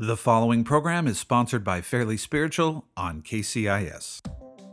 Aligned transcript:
The 0.00 0.16
following 0.16 0.62
program 0.62 1.08
is 1.08 1.18
sponsored 1.18 1.64
by 1.64 1.80
Fairly 1.80 2.16
Spiritual 2.16 2.84
on 2.96 3.20
KCIS. 3.20 4.24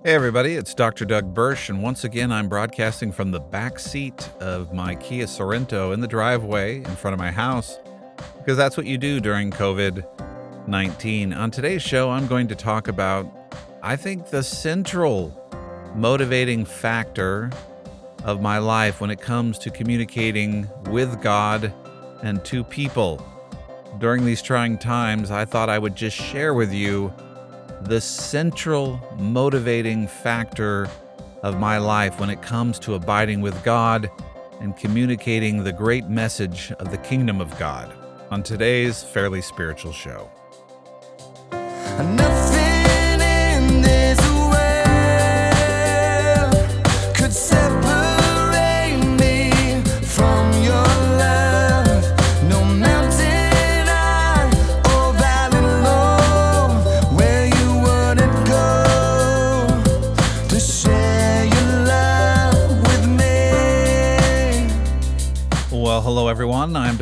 Hey, 0.04 0.14
everybody, 0.14 0.54
it's 0.54 0.76
Dr. 0.76 1.04
Doug 1.04 1.34
Burch, 1.34 1.68
and 1.72 1.82
once 1.82 2.04
again, 2.04 2.32
I'm 2.32 2.48
broadcasting 2.48 3.12
from 3.12 3.32
the 3.32 3.40
back 3.40 3.80
seat 3.80 4.30
of 4.40 4.72
my 4.72 4.94
Kia 4.94 5.26
Sorento 5.26 5.96
in 5.96 6.00
the 6.00 6.08
driveway 6.08 6.76
in 6.76 6.96
front 6.96 7.16
of 7.16 7.20
my 7.20 7.32
house 7.32 7.80
because 8.38 8.56
that's 8.56 8.78
what 8.78 8.86
you 8.86 9.00
do 9.00 9.20
during 9.20 9.50
COVID 9.50 10.06
19. 10.68 11.34
On 11.34 11.50
today's 11.50 11.82
show, 11.82 12.12
I'm 12.12 12.28
going 12.28 12.48
to 12.50 12.56
talk 12.56 12.88
about, 12.88 13.26
I 13.82 13.96
think, 13.96 14.28
the 14.28 14.44
central 14.44 15.34
motivating 15.96 16.66
factor 16.66 17.50
of 18.24 18.44
my 18.44 18.60
life 18.60 19.02
when 19.02 19.10
it 19.10 19.22
comes 19.22 19.58
to 19.58 19.72
communicating 19.72 20.70
with 20.92 21.20
God 21.24 21.74
and 22.22 22.46
to 22.46 22.64
people 22.64 23.26
during 24.00 24.26
these 24.26 24.42
trying 24.42 24.78
times, 24.78 25.32
I 25.32 25.46
thought 25.46 25.70
I 25.70 25.80
would 25.80 25.96
just 25.96 26.16
share 26.16 26.54
with 26.54 26.74
you 26.74 27.14
the 27.82 28.02
central 28.02 29.00
motivating 29.18 30.08
factor 30.08 30.90
of 31.44 31.60
my 31.60 31.78
life 31.78 32.20
when 32.20 32.30
it 32.30 32.42
comes 32.42 32.80
to 32.80 32.96
abiding 32.96 33.42
with 33.42 33.64
God 33.64 34.10
and 34.60 34.76
communicating 34.76 35.64
the 35.64 35.72
great 35.72 36.08
message 36.08 36.72
of 36.80 36.92
the 36.92 36.98
kingdom 36.98 37.40
of 37.40 37.58
God 37.60 37.94
on 38.32 38.42
today's 38.42 39.04
Fairly 39.04 39.42
Spiritual 39.42 39.92
Show. 39.92 40.30
hello 41.52 42.55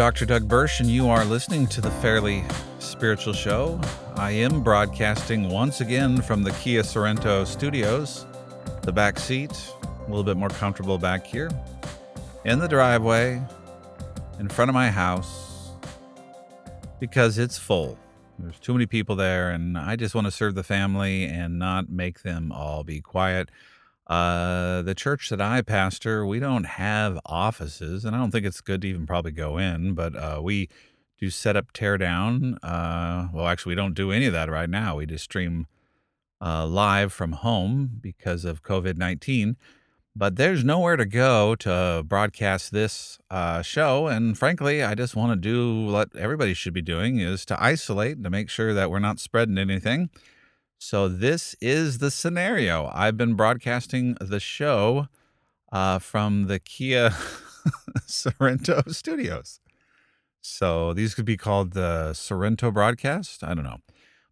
Dr. 0.03 0.25
Doug 0.25 0.49
Burch, 0.49 0.81
and 0.81 0.89
you 0.89 1.07
are 1.07 1.23
listening 1.23 1.65
to 1.67 1.79
the 1.79 1.89
Fairly 1.89 2.43
Spiritual 2.77 3.31
Show. 3.31 3.79
I 4.17 4.31
am 4.31 4.61
broadcasting 4.61 5.47
once 5.47 5.79
again 5.79 6.21
from 6.21 6.43
the 6.43 6.51
Kia 6.51 6.81
Sorento 6.81 7.47
studios, 7.47 8.25
the 8.81 8.91
back 8.91 9.17
seat, 9.17 9.53
a 9.81 10.09
little 10.09 10.25
bit 10.25 10.35
more 10.35 10.49
comfortable 10.49 10.97
back 10.97 11.25
here, 11.25 11.49
in 12.43 12.59
the 12.59 12.67
driveway, 12.67 13.41
in 14.39 14.49
front 14.49 14.67
of 14.67 14.73
my 14.73 14.91
house, 14.91 15.71
because 16.99 17.37
it's 17.37 17.57
full. 17.57 17.97
There's 18.39 18.59
too 18.59 18.73
many 18.73 18.87
people 18.87 19.15
there, 19.15 19.51
and 19.51 19.77
I 19.77 19.95
just 19.95 20.13
want 20.13 20.27
to 20.27 20.31
serve 20.31 20.53
the 20.53 20.63
family 20.63 21.23
and 21.23 21.57
not 21.57 21.87
make 21.87 22.23
them 22.23 22.51
all 22.51 22.83
be 22.83 22.99
quiet. 22.99 23.47
Uh, 24.07 24.81
the 24.81 24.95
church 24.95 25.29
that 25.29 25.39
I 25.39 25.61
pastor, 25.61 26.25
we 26.25 26.39
don't 26.39 26.65
have 26.65 27.19
offices, 27.25 28.03
and 28.03 28.15
I 28.15 28.19
don't 28.19 28.31
think 28.31 28.45
it's 28.45 28.61
good 28.61 28.81
to 28.81 28.87
even 28.87 29.05
probably 29.05 29.31
go 29.31 29.57
in, 29.57 29.93
but 29.93 30.15
uh, 30.15 30.39
we 30.43 30.69
do 31.19 31.29
set 31.29 31.55
up, 31.55 31.71
tear 31.71 31.97
down. 31.97 32.55
Uh, 32.61 33.29
well, 33.33 33.47
actually, 33.47 33.71
we 33.71 33.75
don't 33.75 33.93
do 33.93 34.11
any 34.11 34.25
of 34.25 34.33
that 34.33 34.49
right 34.49 34.69
now. 34.69 34.97
We 34.97 35.05
just 35.05 35.23
stream 35.23 35.67
uh, 36.41 36.67
live 36.67 37.13
from 37.13 37.31
home 37.31 37.99
because 38.01 38.43
of 38.43 38.61
COVID 38.61 38.97
19. 38.97 39.55
But 40.15 40.35
there's 40.35 40.63
nowhere 40.63 40.95
to 40.95 41.05
go 41.05 41.55
to 41.55 42.03
broadcast 42.05 42.71
this 42.71 43.17
uh, 43.31 43.63
show. 43.63 44.07
And 44.07 44.37
frankly, 44.37 44.83
I 44.83 44.93
just 44.93 45.15
want 45.15 45.31
to 45.31 45.35
do 45.35 45.91
what 45.91 46.15
everybody 46.15 46.53
should 46.53 46.73
be 46.73 46.83
doing 46.83 47.17
is 47.17 47.45
to 47.45 47.63
isolate 47.63 48.21
to 48.23 48.29
make 48.29 48.49
sure 48.49 48.75
that 48.75 48.91
we're 48.91 48.99
not 48.99 49.19
spreading 49.19 49.57
anything 49.57 50.11
so 50.83 51.07
this 51.07 51.55
is 51.61 51.99
the 51.99 52.11
scenario. 52.11 52.91
I've 52.93 53.15
been 53.15 53.35
broadcasting 53.35 54.17
the 54.19 54.41
show 54.41 55.07
uh, 55.71 55.99
from 55.99 56.47
the 56.47 56.59
Kia 56.59 57.09
Sorento 58.01 58.93
studios. 58.93 59.61
So 60.41 60.91
these 60.91 61.15
could 61.15 61.23
be 61.23 61.37
called 61.37 61.71
the 61.71 62.09
Sorento 62.11 62.71
broadcast. 62.73 63.45
I 63.45 63.53
don't 63.53 63.63
know. 63.63 63.77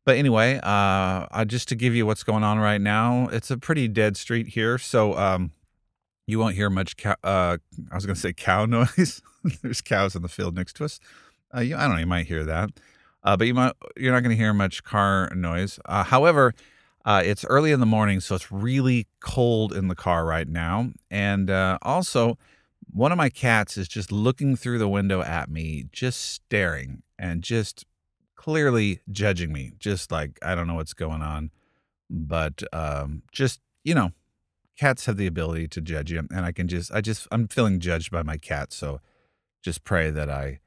But 0.03 0.18
anyway, 0.18 0.59
uh, 0.62 1.46
just 1.46 1.70
to 1.70 1.76
give 1.76 1.96
you 1.96 2.06
what's 2.06 2.24
going 2.24 2.44
on 2.44 2.59
right 2.59 2.81
now, 2.81 3.30
it's 3.31 3.50
a 3.50 3.58
pretty 3.58 3.88
dead 3.88 4.18
street 4.18 4.50
here. 4.50 4.78
So 4.78 5.18
um, 5.18 5.52
you 6.28 6.38
won't 6.38 6.56
hear 6.56 6.70
much. 6.70 6.97
Cow, 6.97 7.16
uh, 7.24 7.58
I 7.90 7.96
was 7.96 8.06
going 8.06 8.16
to 8.16 8.22
say 8.22 8.34
cow 8.34 8.66
noise. 8.68 9.22
There's 9.62 9.80
cows 9.80 10.18
in 10.18 10.22
the 10.22 10.28
field 10.28 10.58
next 10.58 10.76
to 10.76 10.84
us. 10.84 11.00
Uh, 11.56 11.62
you, 11.62 11.78
I 11.78 11.84
don't 11.84 11.94
know. 11.94 12.00
You 12.02 12.08
might 12.08 12.28
hear 12.28 12.44
that 12.44 12.72
uh, 13.24 13.38
but 13.38 13.48
you 13.48 13.54
might 13.54 13.74
you're 13.98 14.14
not 14.14 14.24
going 14.24 14.36
to 14.36 14.42
hear 14.42 14.54
much 14.54 14.84
car 14.84 15.30
noise. 15.36 15.80
Uh, 15.86 16.04
however, 16.04 16.54
uh, 17.06 17.22
it's 17.26 17.46
early 17.46 17.72
in 17.72 17.80
the 17.80 17.86
morning, 17.86 18.20
so 18.20 18.36
it's 18.36 18.52
really 18.52 19.08
cold 19.20 19.74
in 19.74 19.88
the 19.88 19.96
car 19.96 20.26
right 20.26 20.48
now, 20.48 20.92
and 21.09 21.50
uh, 21.50 21.78
also 21.82 22.38
one 22.94 23.12
of 23.12 23.18
my 23.18 23.30
cats 23.30 23.78
is 23.78 23.88
just 23.88 24.12
looking 24.12 24.56
through 24.56 24.78
the 24.78 24.88
window 24.88 25.22
at 25.22 25.50
me, 25.50 25.86
just 25.92 26.20
staring 26.22 27.04
and 27.18 27.42
just 27.42 27.86
clearly 28.36 29.02
judging 29.12 29.53
me, 29.53 29.72
just 29.80 30.12
like 30.12 30.38
I 30.42 30.56
don't 30.56 30.68
know 30.68 30.76
what's 30.76 30.94
going 30.94 31.22
on, 31.22 31.52
but 32.09 32.64
um, 32.74 33.24
just 33.32 33.62
you 33.84 33.96
know, 33.96 34.12
cats 34.78 35.06
have 35.06 35.18
the 35.18 35.28
ability 35.28 35.68
to 35.70 35.82
judge 35.82 36.12
you, 36.12 36.20
and 36.20 36.46
I 36.46 36.52
can 36.52 36.68
just 36.68 36.92
I 36.92 37.02
just 37.02 37.28
I'm 37.32 37.48
feeling 37.48 37.80
judged 37.80 38.12
by 38.12 38.24
my 38.24 38.38
cat, 38.38 38.74
so 38.74 39.00
just 39.62 39.84
pray 39.84 40.09
that 40.09 40.30
I 40.30 40.59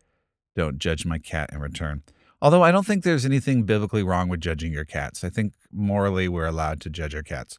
don't 0.57 0.79
judge 0.79 1.05
my 1.05 1.19
cat 1.19 1.51
in 1.53 1.59
return. 1.61 2.03
Although 2.45 2.63
I 2.63 2.73
don't 2.73 2.85
think 2.85 3.05
there's 3.05 3.25
anything 3.25 3.63
biblically 3.63 4.03
wrong 4.03 4.29
with 4.29 4.39
judging 4.39 4.71
your 4.71 4.85
cats. 4.85 5.25
I 5.25 5.31
think 5.31 5.55
morally 5.73 6.29
we're 6.29 6.45
allowed 6.45 6.79
to 6.83 6.91
judge 6.91 7.15
our 7.15 7.23
cats. 7.23 7.59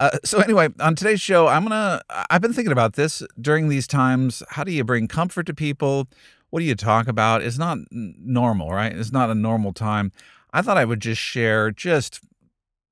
Uh, 0.00 0.10
so 0.24 0.40
anyway, 0.40 0.68
on 0.80 0.96
today's 0.96 1.20
show, 1.20 1.46
I'm 1.46 1.62
gonna. 1.62 2.02
I've 2.28 2.42
been 2.42 2.52
thinking 2.52 2.72
about 2.72 2.94
this 2.94 3.22
during 3.40 3.68
these 3.68 3.86
times. 3.86 4.42
How 4.48 4.64
do 4.64 4.72
you 4.72 4.82
bring 4.82 5.06
comfort 5.06 5.46
to 5.46 5.54
people? 5.54 6.08
What 6.50 6.58
do 6.58 6.66
you 6.66 6.74
talk 6.74 7.06
about? 7.06 7.40
It's 7.40 7.56
not 7.56 7.78
normal, 7.92 8.72
right? 8.72 8.92
It's 8.92 9.12
not 9.12 9.30
a 9.30 9.34
normal 9.34 9.72
time. 9.72 10.10
I 10.52 10.60
thought 10.60 10.76
I 10.76 10.84
would 10.84 11.00
just 11.00 11.20
share 11.20 11.70
just 11.70 12.18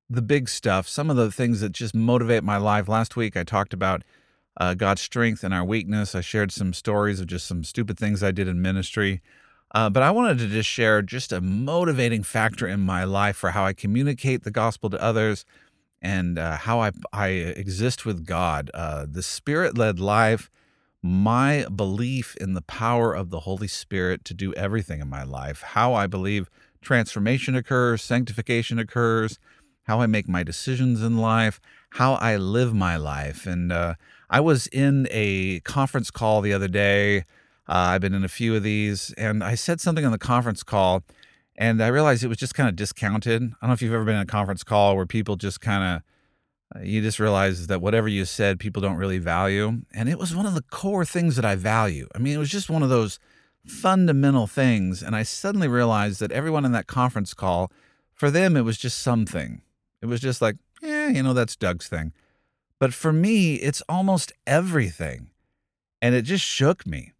the 0.09 0.23
big 0.23 0.49
stuff, 0.49 0.87
some 0.87 1.11
of 1.11 1.17
the 1.17 1.33
things 1.33 1.61
that 1.63 1.73
just 1.73 1.97
motivate 1.97 2.45
my 2.45 2.59
life. 2.59 2.87
Last 2.87 3.17
week, 3.17 3.37
I 3.37 3.43
talked 3.43 3.75
about 3.75 4.05
uh, 4.57 4.75
God's 4.75 5.01
strength 5.01 5.43
and 5.43 5.53
our 5.53 5.65
weakness. 5.65 6.15
I 6.15 6.21
shared 6.21 6.53
some 6.53 6.73
stories 6.73 7.19
of 7.19 7.27
just 7.27 7.49
some 7.49 7.65
stupid 7.65 7.99
things 7.99 8.23
I 8.23 8.31
did 8.31 8.47
in 8.47 8.63
ministry. 8.63 9.21
Uh, 9.75 9.91
but 9.91 10.05
I 10.05 10.13
wanted 10.13 10.39
to 10.39 10.47
just 10.47 10.69
share 10.69 11.03
just 11.03 11.33
a 11.33 11.41
motivating 11.41 12.23
factor 12.23 12.67
in 12.67 12.81
my 12.81 13.03
life 13.03 13.37
for 13.37 13.51
how 13.51 13.65
I 13.65 13.73
communicate 13.73 14.45
the 14.45 14.53
gospel 14.53 14.89
to 14.91 15.03
others 15.03 15.45
and 16.01 16.39
uh, 16.39 16.57
how 16.59 16.81
I, 16.81 16.93
I 17.13 17.29
exist 17.29 18.07
with 18.07 18.25
God. 18.25 18.71
Uh, 18.73 19.05
the 19.11 19.23
spirit 19.23 19.77
led 19.77 19.99
life, 19.99 20.49
my 21.03 21.67
belief 21.75 22.37
in 22.37 22.55
the 22.55 22.63
power 22.63 23.13
of 23.13 23.31
the 23.31 23.41
Holy 23.41 23.67
Spirit 23.67 24.25
to 24.27 24.35
do 24.35 24.55
everything 24.55 25.01
in 25.01 25.09
my 25.09 25.25
life, 25.25 25.63
how 25.63 25.93
I 25.93 26.07
believe 26.07 26.49
transformation 26.81 27.57
occurs, 27.57 28.01
sanctification 28.01 28.79
occurs, 28.79 29.41
how 29.85 30.01
I 30.01 30.07
make 30.07 30.29
my 30.29 30.45
decisions 30.45 31.03
in 31.03 31.19
life, 31.19 31.61
how 31.91 32.15
I 32.15 32.37
live 32.37 32.73
my 32.75 32.97
life. 32.97 33.45
And 33.45 33.73
uh, 33.73 33.95
I 34.31 34.41
was 34.41 34.69
in 34.69 35.09
a 35.11 35.61
conference 35.61 36.13
call 36.13 36.43
the 36.43 36.53
other 36.53 36.69
day 36.69 37.25
uh, 37.69 37.73
I've 37.73 38.01
been 38.01 38.15
in 38.15 38.25
a 38.25 38.29
few 38.29 38.55
of 38.55 38.63
these, 38.63 39.13
and 39.17 39.43
I 39.43 39.55
said 39.55 39.81
something 39.81 40.05
on 40.05 40.13
the 40.13 40.19
conference 40.19 40.63
call, 40.63 41.03
and 41.57 41.83
I 41.83 41.89
realized 41.89 42.23
it 42.23 42.29
was 42.29 42.37
just 42.37 42.55
kind 42.55 42.69
of 42.69 42.77
discounted. 42.77 43.43
I 43.43 43.47
don't 43.47 43.69
know 43.69 43.73
if 43.73 43.83
you've 43.83 43.95
ever 43.95 44.05
been 44.05 44.17
in 44.17 44.23
a 44.23 44.27
conference 44.27 44.65
call 44.65 44.97
where 44.97 45.07
people 45.07 45.37
just 45.37 45.61
kind 45.61 45.97
of, 45.97 46.03
uh, 46.77 46.85
you 46.85 47.01
just 47.01 47.21
realize 47.21 47.69
that 47.69 47.81
whatever 47.81 48.09
you 48.09 48.25
said, 48.25 48.59
people 48.59 48.83
don't 48.83 48.97
really 48.97 49.19
value. 49.19 49.83
And 49.95 50.09
it 50.09 50.19
was 50.19 50.35
one 50.35 50.47
of 50.47 50.55
the 50.55 50.63
core 50.63 51.05
things 51.05 51.37
that 51.37 51.45
I 51.45 51.55
value. 51.55 52.09
I 52.15 52.19
mean, 52.19 52.35
it 52.35 52.39
was 52.39 52.51
just 52.51 52.69
one 52.69 52.83
of 52.83 52.89
those 52.89 53.19
fundamental 53.65 54.47
things. 54.47 55.03
And 55.03 55.15
I 55.15 55.23
suddenly 55.23 55.69
realized 55.69 56.21
that 56.21 56.33
everyone 56.33 56.65
in 56.65 56.73
that 56.73 56.87
conference 56.87 57.33
call, 57.35 57.71
for 58.13 58.31
them, 58.31 58.57
it 58.57 58.63
was 58.63 58.77
just 58.77 58.99
something. 58.99 59.63
It 60.03 60.07
was 60.07 60.21
just 60.21 60.43
like, 60.43 60.57
yeah, 60.83 61.09
you 61.09 61.23
know, 61.23 61.33
that's 61.33 61.57
Doug's 61.57 61.89
thing. 61.89 62.13
But 62.79 62.93
for 62.93 63.13
me, 63.13 63.55
it's 63.55 63.83
almost 63.89 64.33
everything. 64.47 65.31
And 66.03 66.15
it 66.15 66.23
just 66.23 66.45
shook 66.45 66.87
me 66.87 67.14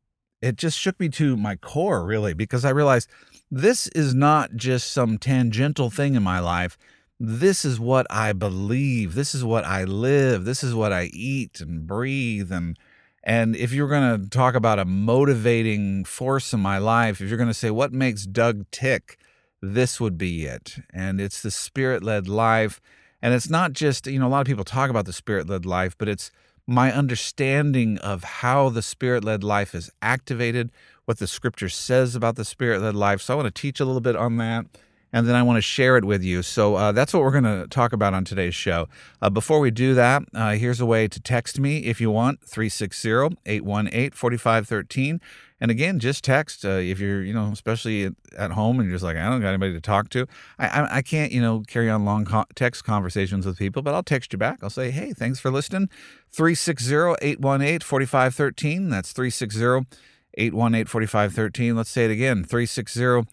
it 0.45 0.57
just 0.57 0.79
shook 0.79 1.01
me 1.01 1.09
to 1.11 1.37
my 1.37 1.57
core, 1.57 2.05
really, 2.05 2.35
because 2.35 2.65
I 2.65 2.71
realized 2.71 3.09
this 3.51 3.87
is 3.89 4.15
not 4.15 4.57
just 4.57 4.93
some 4.93 5.17
tangential 5.17 5.89
thing 5.89 6.15
in 6.15 6.23
my 6.23 6.39
life. 6.39 6.77
This 7.19 7.65
is 7.65 7.81
what 7.81 8.07
I 8.11 8.33
believe. 8.33 9.15
This 9.15 9.35
is 9.35 9.43
what 9.43 9.65
I 9.65 9.85
live. 9.85 10.45
This 10.45 10.63
is 10.63 10.75
what 10.75 10.93
I 10.93 11.05
eat 11.13 11.61
and 11.61 11.87
breathe. 11.87 12.53
And 12.53 12.79
and 13.23 13.57
if 13.57 13.73
you're 13.73 13.89
going 13.89 14.21
to 14.21 14.29
talk 14.29 14.55
about 14.55 14.79
a 14.79 14.85
motivating 14.85 16.05
force 16.05 16.53
in 16.53 16.61
my 16.61 16.77
life, 16.77 17.23
if 17.23 17.29
you're 17.29 17.39
going 17.39 17.49
to 17.49 17.55
say 17.55 17.71
what 17.71 17.93
makes 17.93 18.27
Doug 18.27 18.71
tick, 18.71 19.19
this 19.63 19.99
would 19.99 20.19
be 20.19 20.45
it. 20.45 20.77
And 20.93 21.23
it's 21.23 21.41
the 21.41 21.51
spirit-led 21.51 22.29
life. 22.29 22.83
And 23.23 23.33
it's 23.33 23.49
not 23.49 23.73
just, 23.73 24.07
you 24.07 24.19
know, 24.19 24.27
a 24.27 24.29
lot 24.29 24.43
of 24.43 24.47
people 24.47 24.65
talk 24.65 24.91
about 24.91 25.07
the 25.07 25.15
spirit-led 25.15 25.65
life, 25.65 25.97
but 25.97 26.09
it's 26.09 26.31
my 26.67 26.93
understanding 26.93 27.99
of 27.99 28.25
how 28.25 28.69
the 28.69 28.83
spirit 28.83 29.25
led 29.25 29.45
life 29.45 29.75
is 29.75 29.91
activated 30.01 30.71
what 31.05 31.19
the 31.19 31.27
scripture 31.27 31.69
says 31.69 32.15
about 32.15 32.37
the 32.37 32.45
spirit 32.45 32.81
led 32.81 32.95
life. 32.95 33.21
So 33.21 33.35
I 33.35 33.37
want 33.37 33.55
to 33.55 33.61
teach 33.61 33.81
a 33.81 33.85
little 33.85 34.01
bit 34.01 34.17
on 34.17 34.37
that 34.39 34.67
and 35.15 35.29
then 35.29 35.37
I 35.37 35.45
want 35.45 35.59
to 35.59 35.63
share 35.63 35.97
it 35.97 36.05
with 36.05 36.25
you. 36.25 36.43
So 36.43 36.75
uh, 36.75 36.91
that's 36.91 37.15
what 37.15 37.23
we're 37.23 37.31
going 37.31 37.45
to 37.45 37.69
talk 37.69 37.93
about 37.93 38.15
on 38.15 38.25
today's 38.25 38.55
show. 38.55 38.89
Uh, 39.23 39.31
before 39.31 39.61
we 39.61 39.71
do 39.71 39.95
that, 39.95 40.25
uh, 40.35 40.55
here's 40.55 40.81
a 40.81 40.87
way 40.87 41.07
to 41.07 41.21
text 41.21 41.61
me 41.61 41.79
if 41.85 42.01
you 42.01 42.11
want 42.11 42.41
360 42.41 43.37
818 43.47 44.11
4513. 44.11 45.21
And 45.65 45.71
again, 45.71 45.99
just 45.99 46.23
text 46.23 46.67
uh, 46.67 46.73
if 46.73 47.01
you're, 47.01 47.23
you 47.23 47.33
know, 47.33 47.49
especially 47.51 48.11
at 48.37 48.51
home 48.51 48.79
and 48.79 48.87
you're 48.87 48.97
just 48.97 49.03
like, 49.03 49.17
I 49.17 49.31
don't 49.31 49.41
got 49.41 49.49
anybody 49.49 49.73
to 49.73 49.81
talk 49.81 50.11
to. 50.11 50.27
I, 50.59 50.67
I, 50.67 50.97
I 50.97 51.01
can't, 51.01 51.33
you 51.33 51.41
know, 51.41 51.63
carry 51.67 51.89
on 51.89 52.05
long 52.05 52.27
co- 52.27 52.45
text 52.55 52.85
conversations 52.85 53.47
with 53.47 53.57
people, 53.57 53.81
but 53.81 53.95
I'll 53.95 54.03
text 54.03 54.35
you 54.35 54.39
back. 54.39 54.59
I'll 54.63 54.69
say, 54.69 54.91
hey, 54.91 55.15
thanks 55.15 55.41
for 55.41 55.51
listening. 55.51 55.89
360 56.33 57.15
818 57.23 57.81
4513. 57.81 58.91
That's 58.91 59.13
360 59.13 59.87
818 60.35 60.85
4513. 60.85 61.77
Let's 61.77 61.89
say 61.89 62.05
it 62.05 62.11
again 62.11 62.45
360 62.45 63.27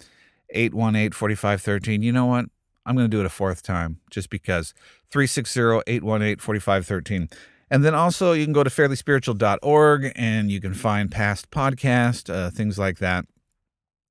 818 0.51 1.11
4513. 1.11 2.01
You 2.01 2.13
know 2.13 2.27
what? 2.27 2.45
I'm 2.85 2.95
going 2.95 3.11
to 3.11 3.13
do 3.13 3.19
it 3.19 3.25
a 3.25 3.29
fourth 3.29 3.61
time 3.61 3.99
just 4.09 4.29
because. 4.29 4.73
360 5.11 5.81
818 5.85 6.37
4513. 6.37 7.29
And 7.71 7.85
then 7.85 7.95
also, 7.95 8.33
you 8.33 8.43
can 8.43 8.51
go 8.51 8.65
to 8.65 8.69
fairlyspiritual.org 8.69 10.11
and 10.17 10.51
you 10.51 10.59
can 10.59 10.73
find 10.73 11.09
past 11.09 11.49
podcasts, 11.51 12.29
uh, 12.29 12.49
things 12.49 12.77
like 12.77 12.97
that. 12.97 13.23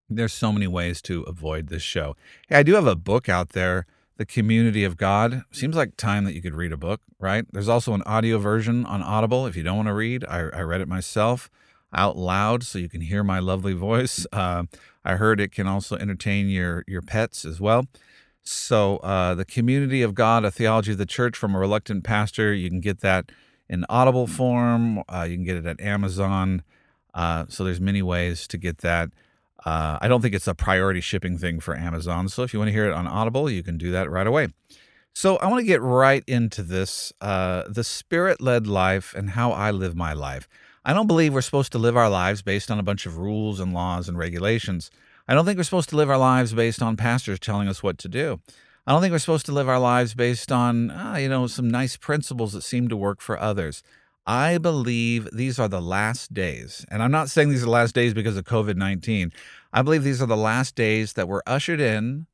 There's 0.09 0.33
so 0.33 0.51
many 0.51 0.67
ways 0.67 1.03
to 1.03 1.25
avoid 1.25 1.69
this 1.69 1.83
show. 1.83 2.17
Hey, 2.49 2.57
I 2.57 2.63
do 2.63 2.73
have 2.75 2.87
a 2.87 2.97
book 2.97 3.29
out 3.29 3.51
there, 3.51 3.85
The 4.17 4.25
Community 4.25 4.83
of 4.83 4.97
God. 4.97 5.45
Seems 5.53 5.77
like 5.77 5.99
time 5.99 6.25
that 6.25 6.33
you 6.33 6.41
could 6.41 6.55
read 6.55 6.73
a 6.73 6.79
book, 6.79 7.03
right? 7.19 7.45
There's 7.53 7.69
also 7.69 7.93
an 7.93 8.03
audio 8.07 8.39
version 8.39 8.87
on 8.87 9.03
Audible 9.03 9.47
if 9.47 9.57
you 9.57 9.63
don't 9.63 9.77
want 9.77 9.89
to 9.89 9.95
read. 9.95 10.25
I, 10.25 10.39
I 10.39 10.63
read 10.63 10.81
it 10.81 10.89
myself 10.89 11.51
out 11.93 12.17
loud 12.17 12.63
so 12.63 12.79
you 12.79 12.89
can 12.89 13.03
hear 13.03 13.23
my 13.23 13.41
lovely 13.41 13.75
voice. 13.75 14.27
Uh, 14.41 14.65
I 15.05 15.17
heard 15.17 15.41
it 15.41 15.53
can 15.53 15.67
also 15.67 15.97
entertain 15.97 16.49
your 16.49 16.85
your 16.87 17.03
pets 17.03 17.45
as 17.45 17.59
well. 17.61 17.87
So 18.43 18.99
uh, 18.99 19.35
the 19.35 19.45
community 19.45 20.03
of 20.03 20.15
God, 20.15 20.45
a 20.45 20.51
theology 20.51 20.93
of 20.93 20.99
the 20.99 21.07
church 21.07 21.37
from 21.37 21.55
a 21.55 21.59
reluctant 21.59 22.05
pastor, 22.05 22.53
you 22.53 22.69
can 22.69 22.81
get 22.81 23.01
that 23.01 23.33
in 23.71 23.87
Audible 23.89 24.27
form. 24.27 25.03
Uh, 25.09 25.27
you 25.27 25.37
can 25.37 25.45
get 25.45 25.57
it 25.57 25.65
at 25.65 25.81
Amazon. 25.81 26.63
Uh, 27.15 27.47
so 27.49 27.65
there's 27.65 27.81
many 27.81 28.03
ways 28.03 28.47
to 28.49 28.59
get 28.59 28.79
that. 28.79 29.11
Uh, 29.65 29.99
I 30.01 30.09
don't 30.09 30.21
think 30.21 30.35
it's 30.35 30.49
a 30.49 30.55
priority 30.55 31.01
shipping 31.01 31.39
thing 31.39 31.61
for 31.61 31.77
Amazon. 31.77 32.29
So 32.29 32.43
if 32.43 32.53
you 32.53 32.59
want 32.59 32.69
to 32.69 32.73
hear 32.73 32.87
it 32.87 32.93
on 32.93 33.07
Audible, 33.07 33.49
you 33.49 33.63
can 33.63 33.79
do 33.79 33.93
that 33.93 34.11
right 34.11 34.27
away. 34.27 34.49
So 35.15 35.37
I 35.37 35.47
want 35.47 35.61
to 35.61 35.67
get 35.67 35.81
right 35.81 36.25
into 36.27 36.63
this 36.63 37.13
uh, 37.21 37.65
the 37.69 37.85
spirit 37.85 38.41
led 38.41 38.67
life 38.67 39.15
and 39.15 39.31
how 39.31 39.53
I 39.53 39.71
live 39.71 39.95
my 39.95 40.13
life. 40.13 40.49
I 40.85 40.93
don't 40.93 41.07
believe 41.07 41.35
we're 41.35 41.43
supposed 41.43 41.73
to 41.73 41.79
live 41.79 41.97
our 41.97 42.09
lives 42.09 42.43
based 42.43 42.71
on 42.71 42.79
a 42.79 42.83
bunch 42.83 43.07
of 43.07 43.19
rules 43.19 43.61
and 43.61 43.73
laws 43.73 44.09
and 44.09 44.19
regulations. 44.19 44.91
I 45.29 45.35
don't 45.35 45.45
think 45.45 45.59
we're 45.59 45.65
supposed 45.65 45.91
to 45.91 45.97
live 45.97 46.11
our 46.11 46.19
lives 46.19 46.55
based 46.55 46.83
on 46.83 46.97
pastors 46.97 47.39
telling 47.39 47.69
us 47.69 47.83
what 47.83 47.99
to 47.99 48.09
do. 48.09 48.41
I 48.91 48.93
don't 48.93 49.03
think 49.03 49.13
we're 49.13 49.21
supposed 49.21 49.47
to 49.47 49.53
live 49.53 49.69
our 49.69 49.79
lives 49.79 50.15
based 50.15 50.51
on, 50.51 50.91
uh, 50.91 51.15
you 51.15 51.29
know, 51.29 51.47
some 51.47 51.71
nice 51.71 51.97
principles 51.97 52.55
that 52.55 52.63
seem 52.63 52.89
to 52.89 52.97
work 52.97 53.21
for 53.21 53.39
others. 53.39 53.85
I 54.27 54.59
believe 54.59 55.29
these 55.33 55.61
are 55.61 55.69
the 55.69 55.81
last 55.81 56.35
days. 56.35 56.85
And 56.91 57.01
I'm 57.01 57.13
not 57.13 57.31
saying 57.31 57.51
these 57.51 57.63
are 57.63 57.67
the 57.67 57.71
last 57.71 57.95
days 57.95 58.15
because 58.15 58.37
of 58.37 58.47
COVID 58.47 58.75
19. 58.75 59.33
I 59.73 59.83
believe 59.83 60.03
these 60.03 60.21
are 60.21 60.27
the 60.27 60.37
last 60.37 60.75
days 60.75 61.13
that 61.13 61.29
were 61.29 61.45
ushered 61.47 61.81
in 61.81 62.27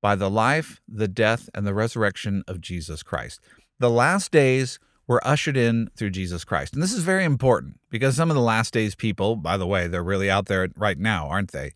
by 0.00 0.14
the 0.14 0.30
life, 0.30 0.80
the 0.86 1.08
death, 1.08 1.50
and 1.52 1.66
the 1.66 1.74
resurrection 1.74 2.44
of 2.46 2.60
Jesus 2.60 3.02
Christ. 3.02 3.40
The 3.80 3.90
last 3.90 4.30
days 4.30 4.78
were 5.08 5.26
ushered 5.26 5.56
in 5.56 5.90
through 5.96 6.10
Jesus 6.10 6.44
Christ. 6.44 6.74
And 6.74 6.80
this 6.80 6.92
is 6.92 7.02
very 7.02 7.24
important 7.24 7.80
because 7.90 8.14
some 8.14 8.30
of 8.30 8.36
the 8.36 8.40
last 8.40 8.72
days 8.72 8.94
people, 8.94 9.34
by 9.34 9.56
the 9.56 9.66
way, 9.66 9.88
they're 9.88 10.04
really 10.04 10.30
out 10.30 10.46
there 10.46 10.68
right 10.76 10.96
now, 10.96 11.26
aren't 11.26 11.50
they? 11.50 11.72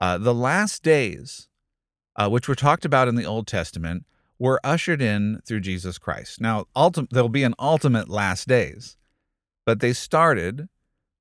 Uh, 0.00 0.16
the 0.16 0.32
last 0.32 0.82
days, 0.82 1.50
uh, 2.16 2.28
which 2.28 2.48
were 2.48 2.54
talked 2.54 2.84
about 2.84 3.08
in 3.08 3.14
the 3.14 3.24
Old 3.24 3.46
Testament, 3.46 4.04
were 4.38 4.60
ushered 4.64 5.00
in 5.00 5.40
through 5.46 5.60
Jesus 5.60 5.98
Christ. 5.98 6.40
Now, 6.40 6.66
ulti- 6.74 7.08
there'll 7.10 7.28
be 7.28 7.44
an 7.44 7.54
ultimate 7.58 8.08
last 8.08 8.48
days, 8.48 8.96
but 9.64 9.80
they 9.80 9.92
started 9.92 10.68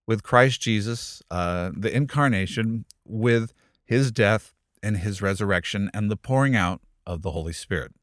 with 0.07 0.23
Christ 0.23 0.61
Jesus, 0.61 1.21
uh, 1.31 1.71
the 1.75 1.95
incarnation, 1.95 2.85
with 3.05 3.53
his 3.85 4.11
death 4.11 4.53
and 4.83 4.97
his 4.97 5.21
resurrection 5.21 5.89
and 5.93 6.11
the 6.11 6.17
pouring 6.17 6.55
out 6.55 6.81
of 7.05 7.21
the 7.21 7.31
Holy 7.31 7.53
Spirit. 7.53 7.93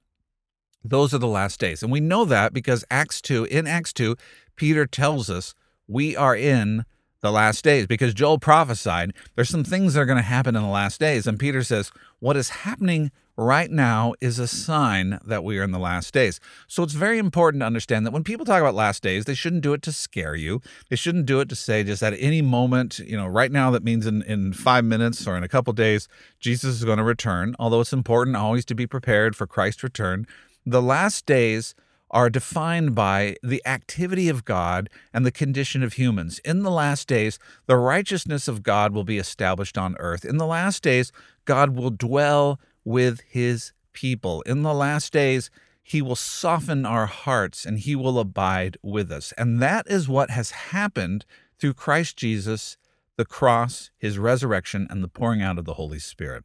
Those 0.84 1.14
are 1.14 1.18
the 1.18 1.28
last 1.28 1.60
days. 1.60 1.82
And 1.82 1.92
we 1.92 2.00
know 2.00 2.24
that 2.24 2.52
because 2.52 2.84
Acts 2.90 3.20
2, 3.20 3.44
in 3.44 3.66
Acts 3.66 3.92
2, 3.92 4.16
Peter 4.56 4.86
tells 4.86 5.30
us 5.30 5.54
we 5.86 6.16
are 6.16 6.34
in 6.34 6.84
the 7.22 7.32
last 7.32 7.64
days 7.64 7.86
because 7.86 8.12
Joel 8.12 8.38
prophesied 8.38 9.12
there's 9.34 9.48
some 9.48 9.64
things 9.64 9.94
that 9.94 10.00
are 10.00 10.06
going 10.06 10.16
to 10.16 10.22
happen 10.22 10.54
in 10.54 10.62
the 10.62 10.68
last 10.68 11.00
days. 11.00 11.26
And 11.26 11.38
Peter 11.38 11.62
says, 11.62 11.90
what 12.18 12.36
is 12.36 12.50
happening 12.50 13.10
right 13.36 13.70
now 13.70 14.12
is 14.20 14.38
a 14.38 14.46
sign 14.46 15.18
that 15.24 15.42
we 15.42 15.58
are 15.58 15.62
in 15.62 15.70
the 15.70 15.78
last 15.78 16.12
days. 16.12 16.38
So 16.66 16.82
it's 16.82 16.92
very 16.92 17.18
important 17.18 17.62
to 17.62 17.66
understand 17.66 18.04
that 18.04 18.10
when 18.10 18.24
people 18.24 18.44
talk 18.44 18.60
about 18.60 18.74
last 18.74 19.02
days, 19.02 19.24
they 19.24 19.34
shouldn't 19.34 19.62
do 19.62 19.72
it 19.72 19.82
to 19.82 19.92
scare 19.92 20.34
you. 20.34 20.60
They 20.90 20.96
shouldn't 20.96 21.26
do 21.26 21.40
it 21.40 21.48
to 21.48 21.56
say 21.56 21.82
just 21.84 22.02
at 22.02 22.14
any 22.18 22.42
moment, 22.42 22.98
you 22.98 23.16
know, 23.16 23.26
right 23.26 23.50
now, 23.50 23.70
that 23.70 23.84
means 23.84 24.04
in, 24.04 24.22
in 24.22 24.52
five 24.52 24.84
minutes 24.84 25.26
or 25.26 25.36
in 25.36 25.44
a 25.44 25.48
couple 25.48 25.72
days, 25.72 26.08
Jesus 26.40 26.74
is 26.74 26.84
going 26.84 26.98
to 26.98 27.04
return. 27.04 27.54
Although 27.58 27.80
it's 27.80 27.92
important 27.92 28.36
always 28.36 28.64
to 28.66 28.74
be 28.74 28.86
prepared 28.86 29.34
for 29.34 29.46
Christ's 29.46 29.82
return. 29.82 30.26
The 30.66 30.82
last 30.82 31.24
days 31.24 31.74
are 32.12 32.28
defined 32.28 32.94
by 32.94 33.36
the 33.42 33.62
activity 33.66 34.28
of 34.28 34.44
God 34.44 34.90
and 35.12 35.24
the 35.24 35.32
condition 35.32 35.82
of 35.82 35.94
humans. 35.94 36.40
In 36.44 36.62
the 36.62 36.70
last 36.70 37.08
days, 37.08 37.38
the 37.66 37.76
righteousness 37.76 38.48
of 38.48 38.62
God 38.62 38.92
will 38.92 39.04
be 39.04 39.18
established 39.18 39.78
on 39.78 39.96
earth. 39.98 40.24
In 40.24 40.36
the 40.36 40.46
last 40.46 40.82
days, 40.82 41.10
God 41.44 41.74
will 41.76 41.90
dwell 41.90 42.60
with 42.84 43.20
his 43.26 43.72
people. 43.92 44.42
In 44.42 44.62
the 44.62 44.74
last 44.74 45.12
days, 45.12 45.50
he 45.82 46.02
will 46.02 46.16
soften 46.16 46.86
our 46.86 47.06
hearts 47.06 47.64
and 47.64 47.78
he 47.78 47.96
will 47.96 48.18
abide 48.18 48.76
with 48.82 49.10
us. 49.10 49.32
And 49.38 49.60
that 49.60 49.86
is 49.88 50.08
what 50.08 50.30
has 50.30 50.50
happened 50.50 51.24
through 51.58 51.74
Christ 51.74 52.16
Jesus, 52.16 52.76
the 53.16 53.24
cross, 53.24 53.90
his 53.98 54.18
resurrection, 54.18 54.86
and 54.90 55.02
the 55.02 55.08
pouring 55.08 55.42
out 55.42 55.58
of 55.58 55.64
the 55.64 55.74
Holy 55.74 55.98
Spirit 55.98 56.44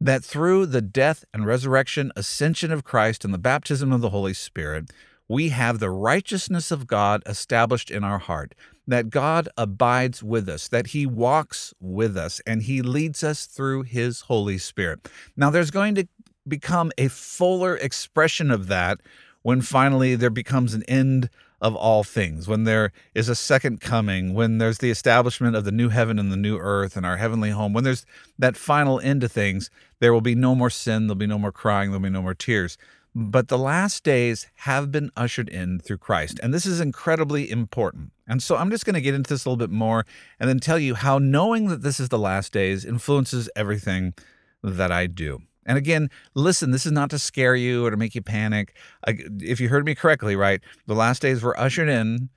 that 0.00 0.24
through 0.24 0.66
the 0.66 0.82
death 0.82 1.24
and 1.34 1.46
resurrection, 1.46 2.12
ascension 2.14 2.70
of 2.72 2.84
Christ, 2.84 3.24
and 3.24 3.34
the 3.34 3.38
baptism 3.38 3.92
of 3.92 4.00
the 4.00 4.10
Holy 4.10 4.34
Spirit, 4.34 4.90
we 5.28 5.50
have 5.50 5.78
the 5.78 5.90
righteousness 5.90 6.70
of 6.70 6.86
God 6.86 7.22
established 7.26 7.90
in 7.90 8.02
our 8.02 8.18
heart, 8.18 8.54
that 8.86 9.10
God 9.10 9.48
abides 9.56 10.22
with 10.22 10.48
us, 10.48 10.68
that 10.68 10.88
He 10.88 11.04
walks 11.04 11.74
with 11.80 12.16
us, 12.16 12.40
and 12.46 12.62
He 12.62 12.80
leads 12.80 13.22
us 13.22 13.44
through 13.44 13.82
His 13.82 14.22
Holy 14.22 14.56
Spirit. 14.56 15.08
Now, 15.36 15.50
there's 15.50 15.70
going 15.70 15.94
to 15.96 16.08
become 16.46 16.90
a 16.96 17.08
fuller 17.08 17.76
expression 17.76 18.50
of 18.50 18.68
that 18.68 19.00
when 19.42 19.60
finally 19.60 20.14
there 20.14 20.30
becomes 20.30 20.74
an 20.74 20.82
end 20.84 21.28
of 21.60 21.74
all 21.74 22.04
things, 22.04 22.46
when 22.46 22.64
there 22.64 22.92
is 23.14 23.28
a 23.28 23.34
second 23.34 23.80
coming, 23.80 24.34
when 24.34 24.58
there's 24.58 24.78
the 24.78 24.90
establishment 24.90 25.56
of 25.56 25.64
the 25.64 25.72
new 25.72 25.88
heaven 25.88 26.18
and 26.18 26.30
the 26.30 26.36
new 26.36 26.56
earth 26.56 26.96
and 26.96 27.04
our 27.04 27.16
heavenly 27.16 27.50
home, 27.50 27.72
when 27.72 27.84
there's 27.84 28.06
that 28.38 28.56
final 28.56 29.00
end 29.00 29.20
to 29.22 29.28
things, 29.28 29.70
there 29.98 30.12
will 30.12 30.20
be 30.20 30.34
no 30.34 30.54
more 30.54 30.70
sin, 30.70 31.06
there'll 31.06 31.16
be 31.16 31.26
no 31.26 31.38
more 31.38 31.52
crying, 31.52 31.90
there'll 31.90 32.02
be 32.02 32.10
no 32.10 32.22
more 32.22 32.34
tears. 32.34 32.78
But 33.14 33.48
the 33.48 33.58
last 33.58 34.04
days 34.04 34.46
have 34.56 34.92
been 34.92 35.10
ushered 35.16 35.48
in 35.48 35.80
through 35.80 35.98
Christ. 35.98 36.38
And 36.42 36.54
this 36.54 36.66
is 36.66 36.80
incredibly 36.80 37.50
important. 37.50 38.12
And 38.28 38.42
so 38.42 38.56
I'm 38.56 38.70
just 38.70 38.84
going 38.84 38.94
to 38.94 39.00
get 39.00 39.14
into 39.14 39.30
this 39.30 39.44
a 39.44 39.48
little 39.48 39.56
bit 39.56 39.74
more 39.74 40.06
and 40.38 40.48
then 40.48 40.60
tell 40.60 40.78
you 40.78 40.94
how 40.94 41.18
knowing 41.18 41.68
that 41.68 41.82
this 41.82 41.98
is 41.98 42.10
the 42.10 42.18
last 42.18 42.52
days 42.52 42.84
influences 42.84 43.50
everything 43.56 44.14
that 44.62 44.92
I 44.92 45.06
do. 45.06 45.42
And 45.68 45.76
again, 45.76 46.08
listen, 46.34 46.70
this 46.70 46.86
is 46.86 46.92
not 46.92 47.10
to 47.10 47.18
scare 47.18 47.54
you 47.54 47.84
or 47.84 47.90
to 47.90 47.96
make 47.96 48.14
you 48.14 48.22
panic. 48.22 48.74
If 49.06 49.60
you 49.60 49.68
heard 49.68 49.84
me 49.84 49.94
correctly, 49.94 50.34
right, 50.34 50.62
the 50.86 50.94
last 50.94 51.20
days 51.20 51.42
were 51.42 51.58
ushered 51.60 51.90
in 51.90 52.30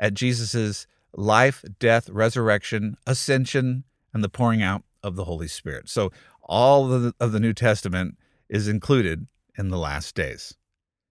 at 0.00 0.14
Jesus's 0.14 0.86
life, 1.12 1.62
death, 1.78 2.08
resurrection, 2.08 2.96
ascension, 3.06 3.84
and 4.14 4.24
the 4.24 4.30
pouring 4.30 4.62
out 4.62 4.84
of 5.02 5.16
the 5.16 5.24
Holy 5.24 5.48
Spirit. 5.48 5.90
So 5.90 6.10
all 6.42 6.90
of 6.90 7.32
the, 7.32 7.40
New 7.40 7.52
Testament 7.52 8.16
is 8.48 8.68
included 8.68 9.26
in 9.58 9.68
the 9.68 9.76
last 9.76 10.14
days. 10.14 10.54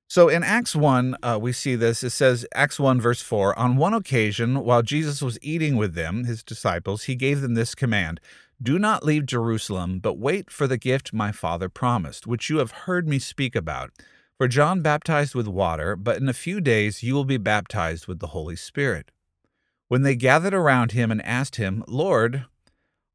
So 0.10 0.30
in 0.30 0.42
Acts 0.42 0.76
1, 0.76 1.18
uh, 1.22 1.38
we 1.40 1.52
see 1.52 1.76
this. 1.76 2.02
It 2.02 2.10
says, 2.12 2.46
Acts 2.56 2.80
1, 2.80 3.00
verse 3.00 3.22
4 3.22 3.58
On 3.60 3.76
one 3.76 3.94
occasion, 3.94 4.64
while 4.64 4.82
Jesus 4.82 5.22
was 5.22 5.38
eating 5.44 5.76
with 5.76 5.94
them, 5.94 6.24
his 6.24 6.44
disciples, 6.44 7.04
he 7.04 7.14
gave 7.14 7.42
them 7.42 7.54
this 7.54 7.76
command 7.76 8.20
do 8.62 8.80
not 8.80 9.06
leave 9.06 9.26
Jerusalem, 9.26 10.00
but 10.00 10.18
wait 10.18 10.50
for 10.50 10.68
the 10.68 10.78
gift 10.78 11.14
my 11.14 11.32
Father 11.32 11.70
promised, 11.70 12.26
which 12.26 12.50
you 12.50 12.58
have 12.58 12.72
heard 12.72 13.08
me 13.08 13.20
speak 13.20 13.56
about. 13.56 13.92
For 14.38 14.48
John 14.48 14.82
baptized 14.82 15.36
with 15.36 15.48
water, 15.48 15.96
but 15.96 16.18
in 16.18 16.28
a 16.28 16.34
few 16.34 16.60
days 16.62 17.04
you 17.04 17.14
will 17.14 17.26
be 17.26 17.38
baptized 17.38 18.08
with 18.08 18.20
the 18.20 18.28
Holy 18.28 18.56
Spirit. 18.56 19.12
When 19.88 20.02
they 20.02 20.16
gathered 20.16 20.54
around 20.54 20.92
him 20.92 21.12
and 21.12 21.22
asked 21.24 21.56
him, 21.56 21.84
Lord, 21.88 22.46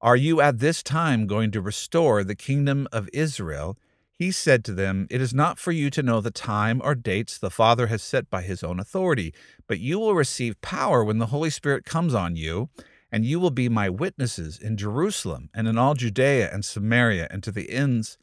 are 0.00 0.16
you 0.16 0.40
at 0.40 0.58
this 0.58 0.82
time 0.82 1.26
going 1.26 1.50
to 1.52 1.60
restore 1.60 2.24
the 2.24 2.34
kingdom 2.34 2.88
of 2.92 3.08
Israel? 3.12 3.76
He 4.12 4.30
said 4.30 4.64
to 4.64 4.72
them, 4.72 5.06
It 5.10 5.20
is 5.20 5.34
not 5.34 5.58
for 5.58 5.72
you 5.72 5.90
to 5.90 6.02
know 6.02 6.20
the 6.20 6.30
time 6.30 6.80
or 6.84 6.94
dates 6.94 7.38
the 7.38 7.50
Father 7.50 7.88
has 7.88 8.02
set 8.02 8.30
by 8.30 8.42
his 8.42 8.62
own 8.62 8.78
authority, 8.78 9.34
but 9.66 9.80
you 9.80 9.98
will 9.98 10.14
receive 10.14 10.60
power 10.60 11.04
when 11.04 11.18
the 11.18 11.26
Holy 11.26 11.50
Spirit 11.50 11.84
comes 11.84 12.14
on 12.14 12.36
you 12.36 12.68
and 13.12 13.26
you 13.26 13.38
will 13.38 13.50
be 13.50 13.68
my 13.68 13.90
witnesses 13.90 14.58
in 14.58 14.76
Jerusalem 14.76 15.50
and 15.54 15.68
in 15.68 15.76
all 15.76 15.94
Judea 15.94 16.50
and 16.52 16.64
Samaria 16.64 17.28
and 17.30 17.42
to 17.42 17.52
the 17.52 17.70
ends 17.70 18.16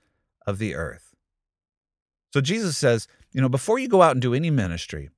of 0.47 0.57
the 0.57 0.73
earth. 0.73 1.13
So 2.33 2.41
Jesus 2.41 2.75
says, 2.75 3.07
you 3.31 3.39
know, 3.39 3.49
before 3.49 3.77
you 3.77 3.87
go 3.87 4.01
out 4.01 4.13
and 4.13 4.21
do 4.21 4.33
any 4.33 4.49
ministry, 4.49 5.09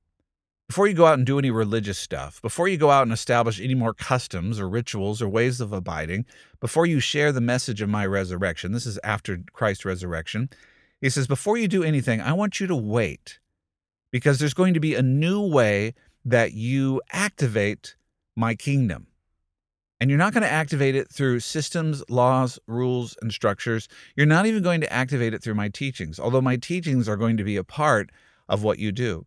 before 0.68 0.86
you 0.86 0.94
go 0.94 1.06
out 1.06 1.18
and 1.18 1.26
do 1.26 1.38
any 1.38 1.50
religious 1.50 1.98
stuff, 1.98 2.40
before 2.40 2.68
you 2.68 2.76
go 2.76 2.90
out 2.90 3.02
and 3.02 3.12
establish 3.12 3.60
any 3.60 3.74
more 3.74 3.94
customs 3.94 4.60
or 4.60 4.68
rituals 4.68 5.20
or 5.20 5.28
ways 5.28 5.60
of 5.60 5.72
abiding, 5.72 6.26
before 6.60 6.86
you 6.86 7.00
share 7.00 7.32
the 7.32 7.40
message 7.40 7.82
of 7.82 7.88
my 7.88 8.06
resurrection, 8.06 8.72
this 8.72 8.86
is 8.86 8.98
after 9.02 9.42
Christ's 9.52 9.84
resurrection, 9.84 10.48
he 11.00 11.10
says, 11.10 11.26
before 11.26 11.56
you 11.56 11.66
do 11.66 11.82
anything, 11.82 12.20
I 12.20 12.32
want 12.32 12.60
you 12.60 12.66
to 12.66 12.76
wait 12.76 13.38
because 14.10 14.38
there's 14.38 14.54
going 14.54 14.74
to 14.74 14.80
be 14.80 14.94
a 14.94 15.02
new 15.02 15.40
way 15.46 15.94
that 16.24 16.52
you 16.52 17.02
activate 17.10 17.96
my 18.36 18.54
kingdom. 18.54 19.08
And 20.02 20.10
you're 20.10 20.18
not 20.18 20.32
going 20.32 20.42
to 20.42 20.50
activate 20.50 20.96
it 20.96 21.08
through 21.08 21.38
systems, 21.38 22.02
laws, 22.08 22.58
rules, 22.66 23.16
and 23.22 23.30
structures. 23.30 23.86
You're 24.16 24.26
not 24.26 24.46
even 24.46 24.60
going 24.60 24.80
to 24.80 24.92
activate 24.92 25.32
it 25.32 25.44
through 25.44 25.54
my 25.54 25.68
teachings, 25.68 26.18
although 26.18 26.40
my 26.40 26.56
teachings 26.56 27.08
are 27.08 27.16
going 27.16 27.36
to 27.36 27.44
be 27.44 27.56
a 27.56 27.62
part 27.62 28.10
of 28.48 28.64
what 28.64 28.80
you 28.80 28.90
do. 28.90 29.26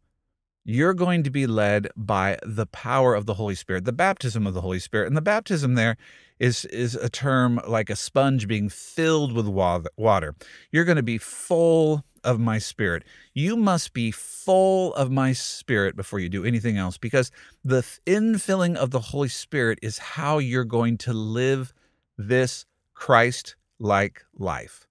You're 0.65 0.93
going 0.93 1.23
to 1.23 1.29
be 1.29 1.47
led 1.47 1.87
by 1.95 2.39
the 2.43 2.65
power 2.65 3.15
of 3.15 3.25
the 3.25 3.35
Holy 3.35 3.55
Spirit, 3.55 3.85
the 3.85 3.93
baptism 3.93 4.45
of 4.45 4.53
the 4.53 4.59
Holy 4.59 4.79
Spirit. 4.79 5.07
And 5.07 5.15
the 5.15 5.21
baptism 5.21 5.75
there 5.75 5.95
is, 6.39 6.65
is 6.65 6.95
a 6.95 7.07
term 7.07 7.61
like 7.65 7.89
a 7.89 7.95
sponge 7.95 8.45
being 8.45 8.67
filled 8.67 9.31
with 9.31 9.47
water. 9.47 10.35
You're 10.73 10.83
going 10.83 10.97
to 10.97 11.03
be 11.03 11.17
full 11.17 12.03
of 12.25 12.39
my 12.39 12.57
spirit. 12.57 13.03
You 13.33 13.55
must 13.55 13.93
be 13.93 14.11
full 14.11 14.93
of 14.95 15.11
my 15.11 15.31
spirit 15.31 15.95
before 15.95 16.19
you 16.19 16.27
do 16.27 16.43
anything 16.43 16.77
else 16.77 16.97
because 16.97 17.31
the 17.63 17.81
infilling 18.05 18.75
of 18.75 18.91
the 18.91 18.99
Holy 18.99 19.29
Spirit 19.29 19.79
is 19.81 19.97
how 19.97 20.39
you're 20.39 20.65
going 20.65 20.97
to 20.99 21.13
live 21.13 21.73
this 22.17 22.65
Christ 22.93 23.55
like 23.79 24.25
life. 24.37 24.87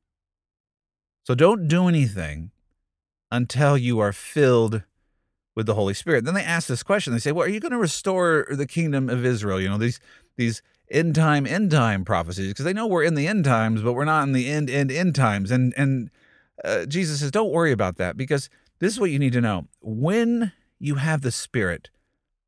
So 1.24 1.34
don't 1.34 1.68
do 1.68 1.88
anything 1.88 2.50
until 3.30 3.76
you 3.76 3.98
are 3.98 4.12
filled 4.12 4.82
with 5.56 5.66
the 5.66 5.74
Holy 5.74 5.94
Spirit. 5.94 6.24
Then 6.24 6.34
they 6.34 6.42
ask 6.42 6.68
this 6.68 6.82
question. 6.82 7.12
They 7.12 7.18
say, 7.18 7.32
"Well, 7.32 7.46
are 7.46 7.50
you 7.50 7.60
going 7.60 7.72
to 7.72 7.78
restore 7.78 8.46
the 8.50 8.66
kingdom 8.66 9.08
of 9.08 9.24
Israel?" 9.24 9.60
You 9.60 9.68
know, 9.68 9.78
these 9.78 10.00
these 10.36 10.62
end 10.90 11.14
time 11.14 11.46
end 11.46 11.70
time 11.70 12.04
prophecies 12.04 12.48
because 12.48 12.64
they 12.64 12.72
know 12.72 12.86
we're 12.86 13.04
in 13.04 13.14
the 13.14 13.26
end 13.26 13.44
times, 13.44 13.82
but 13.82 13.94
we're 13.94 14.04
not 14.04 14.24
in 14.24 14.32
the 14.32 14.50
end 14.50 14.68
end 14.68 14.90
end 14.90 15.14
times. 15.14 15.50
And 15.50 15.72
and 15.76 16.10
uh, 16.62 16.86
Jesus 16.86 17.20
says, 17.20 17.30
Don't 17.30 17.50
worry 17.50 17.72
about 17.72 17.96
that 17.96 18.16
because 18.16 18.48
this 18.78 18.92
is 18.92 19.00
what 19.00 19.10
you 19.10 19.18
need 19.18 19.32
to 19.32 19.40
know. 19.40 19.66
When 19.80 20.52
you 20.78 20.96
have 20.96 21.22
the 21.22 21.32
Spirit, 21.32 21.90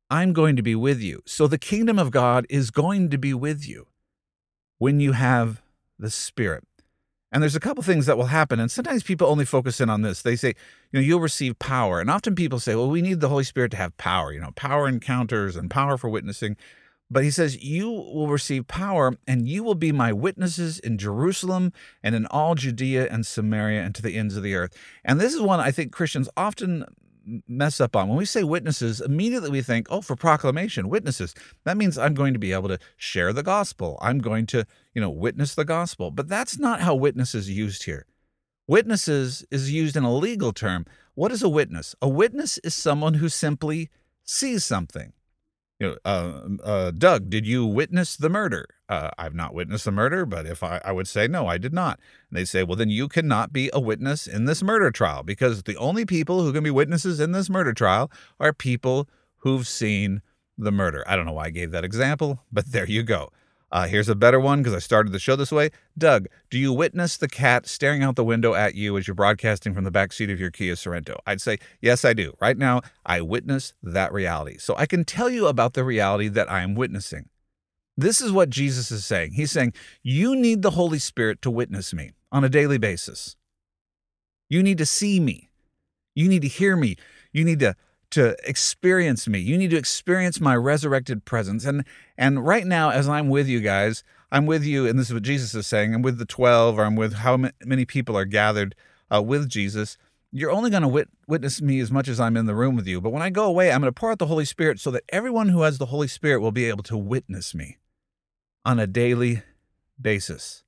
I'm 0.09 0.33
going 0.33 0.55
to 0.55 0.61
be 0.61 0.75
with 0.75 1.01
you. 1.01 1.21
So 1.25 1.47
the 1.47 1.57
kingdom 1.57 1.99
of 1.99 2.11
God 2.11 2.45
is 2.49 2.71
going 2.71 3.09
to 3.09 3.17
be 3.17 3.33
with 3.33 3.67
you 3.67 3.87
when 4.77 4.99
you 4.99 5.13
have 5.13 5.61
the 5.99 6.09
Spirit. 6.09 6.63
And 7.31 7.43
there's 7.43 7.55
a 7.55 7.59
couple 7.59 7.83
things 7.83 8.05
that 8.05 8.17
will 8.17 8.27
happen. 8.27 8.59
And 8.59 8.71
sometimes 8.71 9.03
people 9.03 9.27
only 9.27 9.43
focus 9.43 9.81
in 9.81 9.89
on 9.89 10.01
this. 10.01 10.21
They 10.21 10.37
say, 10.37 10.49
you 10.91 10.99
know, 10.99 11.01
you'll 11.01 11.19
receive 11.19 11.59
power. 11.59 11.99
And 11.99 12.09
often 12.09 12.35
people 12.35 12.59
say, 12.59 12.73
well, 12.73 12.89
we 12.89 13.01
need 13.01 13.19
the 13.19 13.27
Holy 13.27 13.43
Spirit 13.43 13.71
to 13.71 13.77
have 13.77 13.97
power, 13.97 14.31
you 14.31 14.39
know, 14.39 14.51
power 14.55 14.87
encounters 14.87 15.57
and 15.57 15.69
power 15.69 15.97
for 15.97 16.09
witnessing. 16.09 16.55
But 17.09 17.23
he 17.23 17.31
says, 17.31 17.63
You 17.63 17.89
will 17.89 18.27
receive 18.27 18.67
power, 18.67 19.13
and 19.25 19.47
you 19.47 19.63
will 19.63 19.75
be 19.75 19.91
my 19.91 20.11
witnesses 20.11 20.79
in 20.79 20.97
Jerusalem 20.97 21.71
and 22.03 22.15
in 22.15 22.25
all 22.27 22.55
Judea 22.55 23.07
and 23.09 23.25
Samaria 23.25 23.81
and 23.81 23.95
to 23.95 24.01
the 24.01 24.17
ends 24.17 24.35
of 24.35 24.43
the 24.43 24.55
earth. 24.55 24.77
And 25.05 25.19
this 25.19 25.33
is 25.33 25.41
one 25.41 25.59
I 25.59 25.71
think 25.71 25.91
Christians 25.91 26.29
often 26.35 26.85
mess 27.47 27.81
up 27.81 27.95
on. 27.95 28.07
When 28.07 28.17
we 28.17 28.25
say 28.25 28.43
witnesses, 28.43 29.01
immediately 29.01 29.49
we 29.49 29.61
think, 29.61 29.87
oh, 29.89 30.01
for 30.01 30.15
proclamation, 30.15 30.89
witnesses. 30.89 31.33
That 31.65 31.77
means 31.77 31.97
I'm 31.97 32.13
going 32.13 32.33
to 32.33 32.39
be 32.39 32.53
able 32.53 32.69
to 32.69 32.79
share 32.95 33.33
the 33.33 33.43
gospel. 33.43 33.97
I'm 34.01 34.19
going 34.19 34.45
to, 34.47 34.65
you 34.93 35.01
know, 35.01 35.09
witness 35.09 35.55
the 35.55 35.65
gospel. 35.65 36.11
But 36.11 36.27
that's 36.27 36.57
not 36.57 36.81
how 36.81 36.95
witness 36.95 37.35
is 37.35 37.49
used 37.49 37.83
here. 37.83 38.05
Witnesses 38.67 39.45
is 39.51 39.71
used 39.71 39.95
in 39.95 40.03
a 40.03 40.13
legal 40.13 40.53
term. 40.53 40.85
What 41.15 41.31
is 41.31 41.43
a 41.43 41.49
witness? 41.49 41.95
A 42.01 42.09
witness 42.09 42.57
is 42.59 42.75
someone 42.75 43.15
who 43.15 43.29
simply 43.29 43.89
sees 44.23 44.63
something 44.63 45.13
you 45.79 45.87
know, 45.87 45.97
uh, 46.05 46.47
uh, 46.63 46.91
Doug, 46.91 47.29
did 47.29 47.45
you 47.45 47.65
witness 47.65 48.15
the 48.15 48.29
murder? 48.29 48.67
Uh, 48.89 49.11
I've 49.17 49.35
not 49.35 49.53
witnessed 49.53 49.85
the 49.85 49.91
murder, 49.91 50.25
but 50.25 50.45
if 50.45 50.63
I, 50.63 50.81
I 50.83 50.91
would 50.91 51.07
say, 51.07 51.27
no, 51.27 51.45
I 51.47 51.57
did 51.57 51.73
not. 51.73 51.99
And 52.29 52.37
they 52.37 52.45
say, 52.45 52.63
well, 52.63 52.75
then 52.75 52.89
you 52.89 53.07
cannot 53.07 53.53
be 53.53 53.69
a 53.73 53.79
witness 53.79 54.25
in 54.27 54.45
this 54.45 54.63
murder 54.63 54.89
trial 54.91 55.23
because 55.23 55.63
the 55.63 55.77
only 55.77 56.05
people 56.05 56.41
who 56.41 56.51
can 56.51 56.63
be 56.63 56.71
witnesses 56.71 57.19
in 57.19 57.31
this 57.31 57.49
murder 57.49 57.73
trial 57.73 58.09
are 58.39 58.53
people 58.53 59.07
who've 59.37 59.67
seen 59.67 60.21
the 60.57 60.71
murder. 60.71 61.03
I 61.07 61.15
don't 61.15 61.25
know 61.25 61.33
why 61.33 61.45
I 61.45 61.49
gave 61.51 61.71
that 61.71 61.85
example, 61.85 62.39
but 62.51 62.71
there 62.71 62.89
you 62.89 63.03
go. 63.03 63.29
Uh, 63.69 63.87
here's 63.87 64.07
a 64.07 64.15
better 64.15 64.39
one 64.39 64.59
because 64.59 64.73
I 64.73 64.79
started 64.79 65.11
the 65.11 65.19
show 65.19 65.35
this 65.35 65.51
way. 65.51 65.71
Doug, 65.97 66.27
do 66.49 66.57
you 66.57 66.71
witness 66.71 67.17
the 67.17 67.27
cat 67.27 67.67
staring 67.67 68.01
out 68.01 68.15
the 68.15 68.23
window 68.23 68.53
at 68.53 68.75
you 68.75 68.97
as 68.97 69.07
you're 69.07 69.15
broadcasting 69.15 69.73
from 69.73 69.83
the 69.83 69.91
back 69.91 70.13
seat 70.13 70.29
of 70.29 70.39
your 70.39 70.51
Kia 70.51 70.75
Sorento? 70.75 71.17
I'd 71.25 71.41
say, 71.41 71.57
yes, 71.81 72.05
I 72.05 72.13
do. 72.13 72.33
Right 72.39 72.57
now, 72.57 72.81
I 73.05 73.21
witness 73.21 73.73
that 73.83 74.13
reality. 74.13 74.57
So 74.57 74.75
I 74.77 74.85
can 74.85 75.03
tell 75.03 75.29
you 75.29 75.47
about 75.47 75.73
the 75.73 75.83
reality 75.83 76.29
that 76.29 76.49
I 76.49 76.61
am 76.61 76.75
witnessing. 76.75 77.29
This 77.97 78.21
is 78.21 78.31
what 78.31 78.51
Jesus 78.51 78.91
is 78.91 79.05
saying. 79.05 79.33
He's 79.33 79.51
saying, 79.51 79.73
You 80.03 80.35
need 80.35 80.61
the 80.61 80.71
Holy 80.71 80.99
Spirit 80.99 81.41
to 81.41 81.49
witness 81.49 81.93
me 81.93 82.11
on 82.31 82.43
a 82.43 82.49
daily 82.49 82.77
basis. 82.77 83.35
You 84.49 84.61
need 84.61 84.77
to 84.77 84.85
see 84.85 85.19
me. 85.19 85.49
You 86.13 86.29
need 86.29 86.43
to 86.43 86.47
hear 86.47 86.77
me. 86.77 86.95
You 87.33 87.43
need 87.43 87.59
to 87.59 87.75
to 88.11 88.35
experience 88.43 89.27
me. 89.27 89.39
You 89.39 89.57
need 89.57 89.71
to 89.71 89.77
experience 89.77 90.39
my 90.39 90.55
resurrected 90.55 91.25
presence. 91.25 91.65
And 91.65 91.85
and 92.17 92.45
right 92.45 92.65
now, 92.65 92.89
as 92.89 93.07
I'm 93.07 93.29
with 93.29 93.47
you 93.47 93.59
guys, 93.59 94.03
I'm 94.31 94.45
with 94.45 94.63
you, 94.63 94.87
and 94.87 94.97
this 94.97 95.07
is 95.07 95.13
what 95.13 95.23
Jesus 95.23 95.53
is 95.53 95.67
saying. 95.67 95.93
I'm 95.93 96.01
with 96.01 96.17
the 96.17 96.25
twelve, 96.25 96.77
or 96.77 96.83
I'm 96.83 96.95
with 96.95 97.13
how 97.13 97.37
many 97.63 97.85
people 97.85 98.17
are 98.17 98.25
gathered 98.25 98.75
uh, 99.13 99.21
with 99.21 99.49
Jesus. 99.49 99.97
You're 100.31 100.51
only 100.51 100.69
going 100.69 100.81
to 100.81 100.89
wit- 100.89 101.09
witness 101.27 101.61
me 101.61 101.79
as 101.79 101.89
much 101.89 102.09
as 102.09 102.19
I'm 102.19 102.35
in 102.35 102.45
the 102.45 102.55
room 102.55 102.75
with 102.75 102.85
you. 102.85 102.99
But 102.99 103.11
when 103.11 103.21
I 103.21 103.29
go 103.29 103.45
away, 103.45 103.71
I'm 103.71 103.79
going 103.79 103.93
to 103.93 103.97
pour 103.97 104.11
out 104.11 104.19
the 104.19 104.25
Holy 104.25 104.43
Spirit 104.43 104.79
so 104.79 104.91
that 104.91 105.03
everyone 105.09 105.49
who 105.49 105.61
has 105.61 105.77
the 105.77 105.85
Holy 105.87 106.07
Spirit 106.07 106.41
will 106.41 106.51
be 106.51 106.65
able 106.65 106.83
to 106.83 106.97
witness 106.97 107.55
me 107.55 107.77
on 108.65 108.77
a 108.77 108.87
daily 108.87 109.43
basis. 109.99 110.63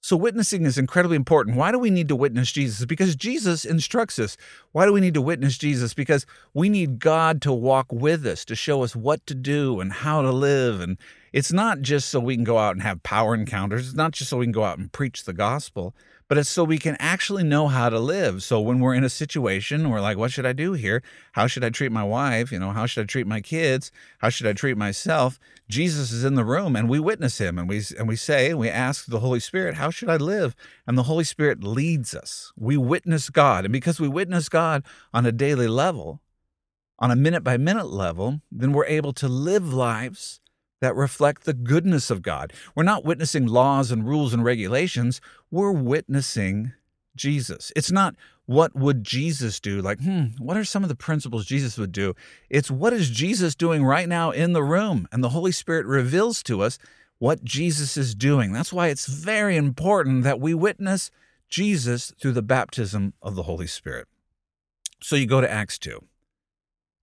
So, 0.00 0.16
witnessing 0.16 0.64
is 0.64 0.78
incredibly 0.78 1.16
important. 1.16 1.56
Why 1.56 1.72
do 1.72 1.78
we 1.78 1.90
need 1.90 2.06
to 2.08 2.16
witness 2.16 2.52
Jesus? 2.52 2.86
Because 2.86 3.16
Jesus 3.16 3.64
instructs 3.64 4.18
us. 4.20 4.36
Why 4.70 4.86
do 4.86 4.92
we 4.92 5.00
need 5.00 5.14
to 5.14 5.20
witness 5.20 5.58
Jesus? 5.58 5.92
Because 5.92 6.24
we 6.54 6.68
need 6.68 7.00
God 7.00 7.42
to 7.42 7.52
walk 7.52 7.86
with 7.90 8.24
us, 8.24 8.44
to 8.44 8.54
show 8.54 8.84
us 8.84 8.94
what 8.94 9.26
to 9.26 9.34
do 9.34 9.80
and 9.80 9.92
how 9.92 10.22
to 10.22 10.30
live. 10.30 10.80
And 10.80 10.98
it's 11.32 11.52
not 11.52 11.80
just 11.80 12.10
so 12.10 12.20
we 12.20 12.36
can 12.36 12.44
go 12.44 12.58
out 12.58 12.76
and 12.76 12.82
have 12.82 13.02
power 13.02 13.34
encounters, 13.34 13.88
it's 13.88 13.96
not 13.96 14.12
just 14.12 14.30
so 14.30 14.36
we 14.36 14.46
can 14.46 14.52
go 14.52 14.64
out 14.64 14.78
and 14.78 14.92
preach 14.92 15.24
the 15.24 15.32
gospel, 15.32 15.94
but 16.28 16.36
it's 16.36 16.50
so 16.50 16.62
we 16.62 16.78
can 16.78 16.94
actually 17.00 17.42
know 17.42 17.68
how 17.68 17.88
to 17.88 17.98
live. 17.98 18.42
So 18.42 18.60
when 18.60 18.80
we're 18.80 18.94
in 18.94 19.02
a 19.02 19.08
situation, 19.08 19.88
we're 19.88 20.00
like, 20.00 20.18
what 20.18 20.30
should 20.30 20.44
I 20.44 20.52
do 20.52 20.74
here? 20.74 21.02
How 21.32 21.46
should 21.46 21.64
I 21.64 21.70
treat 21.70 21.90
my 21.90 22.04
wife? 22.04 22.52
You 22.52 22.58
know, 22.58 22.70
how 22.70 22.84
should 22.84 23.02
I 23.02 23.06
treat 23.06 23.26
my 23.26 23.40
kids? 23.40 23.90
How 24.18 24.28
should 24.28 24.46
I 24.46 24.52
treat 24.52 24.76
myself? 24.76 25.40
Jesus 25.68 26.12
is 26.12 26.24
in 26.24 26.34
the 26.34 26.44
room 26.44 26.76
and 26.76 26.88
we 26.88 27.00
witness 27.00 27.38
him 27.38 27.58
and 27.58 27.68
we 27.68 27.82
and 27.98 28.06
we 28.06 28.16
say, 28.16 28.52
we 28.52 28.68
ask 28.68 29.06
the 29.06 29.20
Holy 29.20 29.40
Spirit, 29.40 29.76
how 29.76 29.90
should 29.90 30.10
I 30.10 30.16
live? 30.16 30.54
And 30.86 30.98
the 30.98 31.04
Holy 31.04 31.24
Spirit 31.24 31.64
leads 31.64 32.14
us. 32.14 32.52
We 32.56 32.76
witness 32.76 33.30
God. 33.30 33.64
And 33.64 33.72
because 33.72 33.98
we 33.98 34.08
witness 34.08 34.50
God 34.50 34.84
on 35.14 35.24
a 35.24 35.32
daily 35.32 35.68
level, 35.68 36.20
on 36.98 37.10
a 37.10 37.16
minute 37.16 37.42
by 37.44 37.56
minute 37.56 37.88
level, 37.88 38.42
then 38.52 38.72
we're 38.72 38.86
able 38.86 39.14
to 39.14 39.28
live 39.28 39.72
lives 39.72 40.40
that 40.80 40.94
reflect 40.94 41.44
the 41.44 41.54
goodness 41.54 42.10
of 42.10 42.22
God. 42.22 42.52
We're 42.74 42.82
not 42.82 43.04
witnessing 43.04 43.46
laws 43.46 43.90
and 43.90 44.06
rules 44.06 44.32
and 44.32 44.44
regulations, 44.44 45.20
we're 45.50 45.72
witnessing 45.72 46.72
Jesus. 47.16 47.72
It's 47.76 47.90
not 47.90 48.14
what 48.46 48.74
would 48.74 49.04
Jesus 49.04 49.60
do? 49.60 49.82
Like, 49.82 50.00
hmm, 50.00 50.26
what 50.38 50.56
are 50.56 50.64
some 50.64 50.82
of 50.82 50.88
the 50.88 50.94
principles 50.94 51.44
Jesus 51.44 51.76
would 51.76 51.92
do? 51.92 52.14
It's 52.48 52.70
what 52.70 52.94
is 52.94 53.10
Jesus 53.10 53.54
doing 53.54 53.84
right 53.84 54.08
now 54.08 54.30
in 54.30 54.54
the 54.54 54.62
room? 54.62 55.06
And 55.12 55.22
the 55.22 55.28
Holy 55.30 55.52
Spirit 55.52 55.84
reveals 55.84 56.42
to 56.44 56.62
us 56.62 56.78
what 57.18 57.44
Jesus 57.44 57.98
is 57.98 58.14
doing. 58.14 58.52
That's 58.52 58.72
why 58.72 58.88
it's 58.88 59.06
very 59.06 59.56
important 59.56 60.24
that 60.24 60.40
we 60.40 60.54
witness 60.54 61.10
Jesus 61.50 62.12
through 62.18 62.32
the 62.32 62.42
baptism 62.42 63.12
of 63.20 63.34
the 63.34 63.42
Holy 63.42 63.66
Spirit. 63.66 64.06
So 65.02 65.16
you 65.16 65.26
go 65.26 65.42
to 65.42 65.50
Acts 65.50 65.78
2. 65.78 66.02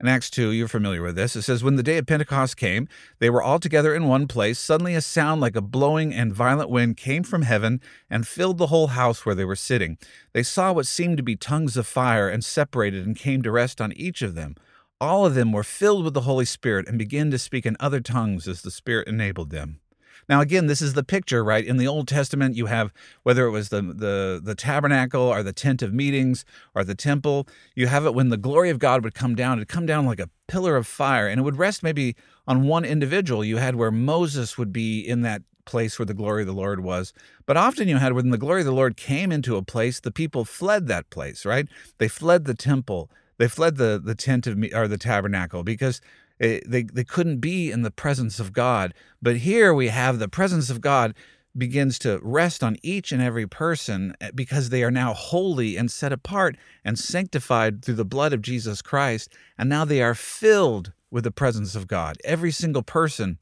In 0.02 0.10
Acts 0.10 0.30
2, 0.30 0.52
you're 0.52 0.68
familiar 0.68 1.02
with 1.02 1.16
this. 1.16 1.38
It 1.38 1.44
says, 1.44 1.64
When 1.64 1.78
the 1.78 1.84
day 1.84 1.98
of 1.98 2.06
Pentecost 2.06 2.58
came, 2.58 2.90
they 3.20 3.30
were 3.30 3.42
all 3.42 3.60
together 3.60 3.96
in 3.96 4.10
one 4.10 4.28
place. 4.28 4.60
Suddenly, 4.60 4.94
a 4.94 5.02
sound 5.02 5.40
like 5.40 5.56
a 5.56 5.62
blowing 5.62 6.14
and 6.14 6.34
violent 6.34 6.70
wind 6.70 6.98
came 6.98 7.24
from 7.24 7.44
heaven 7.44 7.80
and 8.10 8.28
filled 8.28 8.58
the 8.58 8.68
whole 8.68 8.88
house 8.88 9.26
where 9.26 9.36
they 9.36 9.46
were 9.46 9.56
sitting. 9.56 9.98
They 10.34 10.44
saw 10.44 10.74
what 10.74 10.86
seemed 10.86 11.16
to 11.18 11.24
be 11.24 11.38
tongues 11.38 11.78
of 11.78 11.88
fire 11.88 12.28
and 12.28 12.44
separated 12.44 13.06
and 13.06 13.16
came 13.16 13.42
to 13.44 13.52
rest 13.52 13.80
on 13.80 13.94
each 13.94 14.22
of 14.22 14.36
them. 14.36 14.56
All 15.00 15.26
of 15.26 15.34
them 15.34 15.54
were 15.54 15.64
filled 15.64 16.04
with 16.04 16.14
the 16.14 16.22
Holy 16.22 16.46
Spirit 16.46 16.90
and 16.90 16.98
began 16.98 17.32
to 17.32 17.40
speak 17.40 17.66
in 17.66 17.78
other 17.80 18.02
tongues 18.02 18.50
as 18.50 18.64
the 18.64 18.72
Spirit 18.72 19.08
enabled 19.08 19.50
them. 19.50 19.80
Now, 20.28 20.42
again, 20.42 20.68
this 20.68 20.82
is 20.82 20.94
the 20.94 21.04
picture, 21.04 21.44
right? 21.44 21.66
In 21.66 21.78
the 21.78 21.88
Old 21.88 22.08
Testament, 22.08 22.56
you 22.56 22.66
have 22.68 22.94
whether 23.24 23.46
it 23.46 23.52
was 23.52 23.70
the 23.70 23.82
the 23.82 24.42
the 24.44 24.56
tabernacle 24.56 25.22
or 25.22 25.44
the 25.44 25.54
tent 25.54 25.82
of 25.82 25.94
meetings 25.94 26.46
or 26.74 26.84
the 26.84 26.96
temple, 26.96 27.48
you 27.76 27.88
have 27.88 28.06
it 28.06 28.14
when 28.14 28.30
the 28.30 28.38
glory 28.38 28.70
of 28.70 28.80
God 28.80 29.04
would 29.04 29.14
come 29.14 29.36
down. 29.36 29.58
It'd 29.58 29.68
come 29.68 29.86
down 29.86 30.06
like 30.06 30.20
a 30.20 30.30
pillar 30.48 30.76
of 30.76 30.88
fire, 30.88 31.28
and 31.28 31.40
it 31.40 31.44
would 31.44 31.58
rest 31.58 31.84
maybe 31.84 32.16
on 32.48 32.68
one 32.68 32.86
individual. 32.86 33.44
You 33.44 33.58
had 33.58 33.76
where 33.76 33.92
Moses 33.92 34.58
would 34.58 34.72
be 34.74 35.00
in 35.00 35.22
that 35.22 35.42
place 35.66 35.98
where 35.98 36.06
the 36.06 36.14
glory 36.14 36.44
of 36.44 36.48
the 36.48 36.54
Lord 36.54 36.82
was. 36.82 37.12
But 37.46 37.58
often 37.58 37.88
you 37.88 37.98
had 37.98 38.14
when 38.14 38.30
the 38.30 38.38
glory 38.38 38.62
of 38.62 38.66
the 38.66 38.72
Lord 38.72 38.96
came 38.98 39.32
into 39.32 39.56
a 39.58 39.64
place, 39.64 40.00
the 40.00 40.12
people 40.12 40.46
fled 40.46 40.88
that 40.88 41.10
place, 41.10 41.46
right? 41.46 41.68
They 41.98 42.08
fled 42.08 42.46
the 42.46 42.54
temple. 42.54 43.10
They 43.38 43.48
fled 43.48 43.76
the 43.78 44.02
the 44.04 44.16
tent 44.16 44.48
of 44.48 44.58
me 44.58 44.72
or 44.74 44.88
the 44.88 44.98
tabernacle 44.98 45.64
because 45.64 46.00
it, 46.40 46.70
they 46.70 46.84
they 46.84 47.04
couldn't 47.04 47.40
be 47.40 47.72
in 47.72 47.82
the 47.82 47.92
presence 47.92 48.40
of 48.40 48.54
God. 48.54 48.94
But 49.22 49.38
here 49.38 49.74
we 49.74 49.88
have 49.88 50.20
the 50.20 50.28
presence 50.28 50.70
of 50.70 50.82
God 50.82 51.14
begins 51.58 51.98
to 52.00 52.20
rest 52.22 52.64
on 52.64 52.76
each 52.84 53.12
and 53.12 53.22
every 53.22 53.48
person 53.48 54.14
eh, 54.20 54.32
because 54.36 54.70
they 54.70 54.84
are 54.84 54.92
now 54.92 55.14
holy 55.14 55.78
and 55.78 55.90
set 55.90 56.12
apart 56.12 56.58
and 56.84 57.00
sanctified 57.00 57.84
through 57.84 57.96
the 57.96 58.06
blood 58.06 58.34
of 58.34 58.42
Jesus 58.42 58.82
Christ 58.82 59.32
and 59.58 59.70
now 59.70 59.86
they 59.86 60.02
are 60.02 60.16
filled 60.16 60.92
with 61.10 61.24
the 61.24 61.32
presence 61.32 61.74
of 61.74 61.88
God 61.88 62.18
every 62.26 62.52
single 62.52 62.84
person 62.84 63.38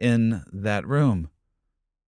in 0.00 0.44
that 0.52 0.86
room 0.86 1.28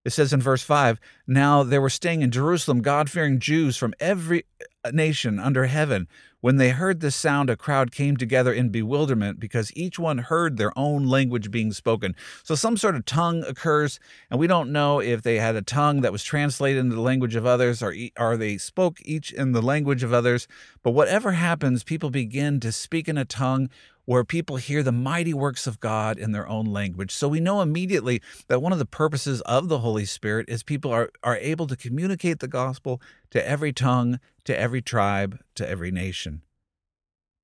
it 0.04 0.12
says 0.12 0.32
in 0.32 0.40
verse 0.40 0.62
5 0.62 0.98
Now 1.26 1.62
there 1.62 1.82
were 1.82 1.90
staying 1.90 2.22
in 2.22 2.30
Jerusalem 2.30 2.80
God 2.80 3.10
fearing 3.10 3.40
Jews 3.40 3.76
from 3.76 3.92
every 4.00 4.44
uh, 4.84 4.90
nation 4.90 5.38
under 5.38 5.66
heaven. 5.66 6.08
When 6.40 6.56
they 6.56 6.70
heard 6.70 7.00
this 7.00 7.16
sound, 7.16 7.50
a 7.50 7.56
crowd 7.56 7.90
came 7.90 8.16
together 8.16 8.52
in 8.52 8.68
bewilderment 8.68 9.40
because 9.40 9.76
each 9.76 9.98
one 9.98 10.18
heard 10.18 10.56
their 10.56 10.76
own 10.78 11.04
language 11.04 11.50
being 11.50 11.72
spoken. 11.72 12.14
So 12.44 12.54
some 12.54 12.76
sort 12.76 12.94
of 12.94 13.04
tongue 13.04 13.42
occurs, 13.42 13.98
and 14.30 14.38
we 14.38 14.46
don't 14.46 14.70
know 14.70 15.00
if 15.00 15.22
they 15.22 15.38
had 15.38 15.56
a 15.56 15.62
tongue 15.62 16.00
that 16.02 16.12
was 16.12 16.22
translated 16.22 16.78
into 16.78 16.94
the 16.94 17.00
language 17.00 17.34
of 17.34 17.44
others 17.44 17.82
or, 17.82 17.92
or 18.16 18.36
they 18.36 18.56
spoke 18.56 19.00
each 19.04 19.32
in 19.32 19.50
the 19.50 19.62
language 19.62 20.04
of 20.04 20.12
others. 20.12 20.46
But 20.84 20.92
whatever 20.92 21.32
happens, 21.32 21.82
people 21.82 22.10
begin 22.10 22.60
to 22.60 22.70
speak 22.70 23.08
in 23.08 23.18
a 23.18 23.24
tongue 23.24 23.68
where 24.08 24.24
people 24.24 24.56
hear 24.56 24.82
the 24.82 24.90
mighty 24.90 25.34
works 25.34 25.66
of 25.66 25.80
God 25.80 26.16
in 26.16 26.32
their 26.32 26.48
own 26.48 26.64
language. 26.64 27.12
So 27.12 27.28
we 27.28 27.40
know 27.40 27.60
immediately 27.60 28.22
that 28.46 28.62
one 28.62 28.72
of 28.72 28.78
the 28.78 28.86
purposes 28.86 29.42
of 29.42 29.68
the 29.68 29.80
Holy 29.80 30.06
Spirit 30.06 30.48
is 30.48 30.62
people 30.62 30.90
are, 30.90 31.10
are 31.22 31.36
able 31.36 31.66
to 31.66 31.76
communicate 31.76 32.38
the 32.38 32.48
gospel 32.48 33.02
to 33.32 33.46
every 33.46 33.70
tongue, 33.70 34.18
to 34.48 34.58
every 34.58 34.80
tribe, 34.80 35.38
to 35.56 35.68
every 35.68 35.90
nation. 35.90 36.40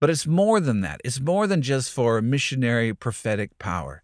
But 0.01 0.09
it's 0.09 0.27
more 0.27 0.59
than 0.59 0.81
that. 0.81 1.03
It's 1.05 1.21
more 1.21 1.47
than 1.47 1.61
just 1.61 1.93
for 1.93 2.23
missionary 2.23 2.95
prophetic 2.95 3.59
power. 3.59 4.03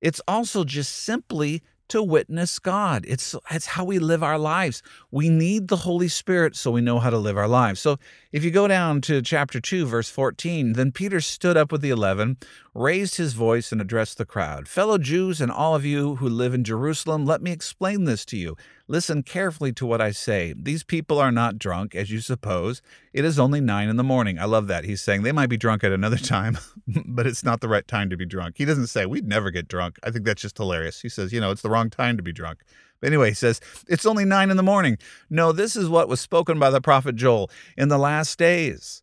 It's 0.00 0.20
also 0.28 0.62
just 0.62 0.92
simply 0.92 1.60
to 1.88 2.00
witness 2.04 2.60
God. 2.60 3.04
It's 3.08 3.34
it's 3.50 3.66
how 3.66 3.84
we 3.84 3.98
live 3.98 4.22
our 4.22 4.38
lives. 4.38 4.80
We 5.10 5.28
need 5.28 5.66
the 5.66 5.78
Holy 5.88 6.06
Spirit 6.06 6.54
so 6.54 6.70
we 6.70 6.80
know 6.80 7.00
how 7.00 7.10
to 7.10 7.18
live 7.18 7.36
our 7.36 7.48
lives. 7.48 7.80
So 7.80 7.98
if 8.30 8.44
you 8.44 8.52
go 8.52 8.68
down 8.68 9.00
to 9.02 9.20
chapter 9.22 9.60
2 9.60 9.86
verse 9.86 10.08
14, 10.08 10.74
then 10.74 10.92
Peter 10.92 11.20
stood 11.20 11.56
up 11.56 11.72
with 11.72 11.80
the 11.80 11.90
11, 11.90 12.36
raised 12.74 13.16
his 13.16 13.32
voice 13.32 13.72
and 13.72 13.80
addressed 13.80 14.18
the 14.18 14.24
crowd. 14.24 14.68
Fellow 14.68 14.98
Jews 14.98 15.40
and 15.40 15.50
all 15.50 15.74
of 15.74 15.84
you 15.84 16.14
who 16.16 16.28
live 16.28 16.54
in 16.54 16.62
Jerusalem, 16.62 17.26
let 17.26 17.42
me 17.42 17.50
explain 17.50 18.04
this 18.04 18.24
to 18.26 18.36
you. 18.36 18.56
Listen 18.88 19.24
carefully 19.24 19.72
to 19.72 19.84
what 19.84 20.00
I 20.00 20.12
say. 20.12 20.54
These 20.56 20.84
people 20.84 21.18
are 21.18 21.32
not 21.32 21.58
drunk, 21.58 21.96
as 21.96 22.10
you 22.10 22.20
suppose. 22.20 22.82
It 23.12 23.24
is 23.24 23.38
only 23.38 23.60
nine 23.60 23.88
in 23.88 23.96
the 23.96 24.04
morning. 24.04 24.38
I 24.38 24.44
love 24.44 24.68
that. 24.68 24.84
He's 24.84 25.00
saying 25.00 25.22
they 25.22 25.32
might 25.32 25.48
be 25.48 25.56
drunk 25.56 25.82
at 25.82 25.90
another 25.90 26.16
time, 26.18 26.56
but 27.04 27.26
it's 27.26 27.42
not 27.42 27.60
the 27.60 27.68
right 27.68 27.86
time 27.86 28.10
to 28.10 28.16
be 28.16 28.26
drunk. 28.26 28.56
He 28.58 28.64
doesn't 28.64 28.86
say 28.86 29.04
we'd 29.04 29.26
never 29.26 29.50
get 29.50 29.66
drunk. 29.66 29.98
I 30.04 30.10
think 30.10 30.24
that's 30.24 30.42
just 30.42 30.56
hilarious. 30.56 31.00
He 31.00 31.08
says, 31.08 31.32
you 31.32 31.40
know, 31.40 31.50
it's 31.50 31.62
the 31.62 31.70
wrong 31.70 31.90
time 31.90 32.16
to 32.16 32.22
be 32.22 32.32
drunk. 32.32 32.60
But 33.00 33.08
anyway, 33.08 33.30
he 33.30 33.34
says, 33.34 33.60
it's 33.88 34.06
only 34.06 34.24
nine 34.24 34.50
in 34.50 34.56
the 34.56 34.62
morning. 34.62 34.98
No, 35.28 35.50
this 35.50 35.74
is 35.74 35.88
what 35.88 36.08
was 36.08 36.20
spoken 36.20 36.58
by 36.60 36.70
the 36.70 36.80
prophet 36.80 37.16
Joel. 37.16 37.50
In 37.76 37.88
the 37.88 37.98
last 37.98 38.38
days, 38.38 39.02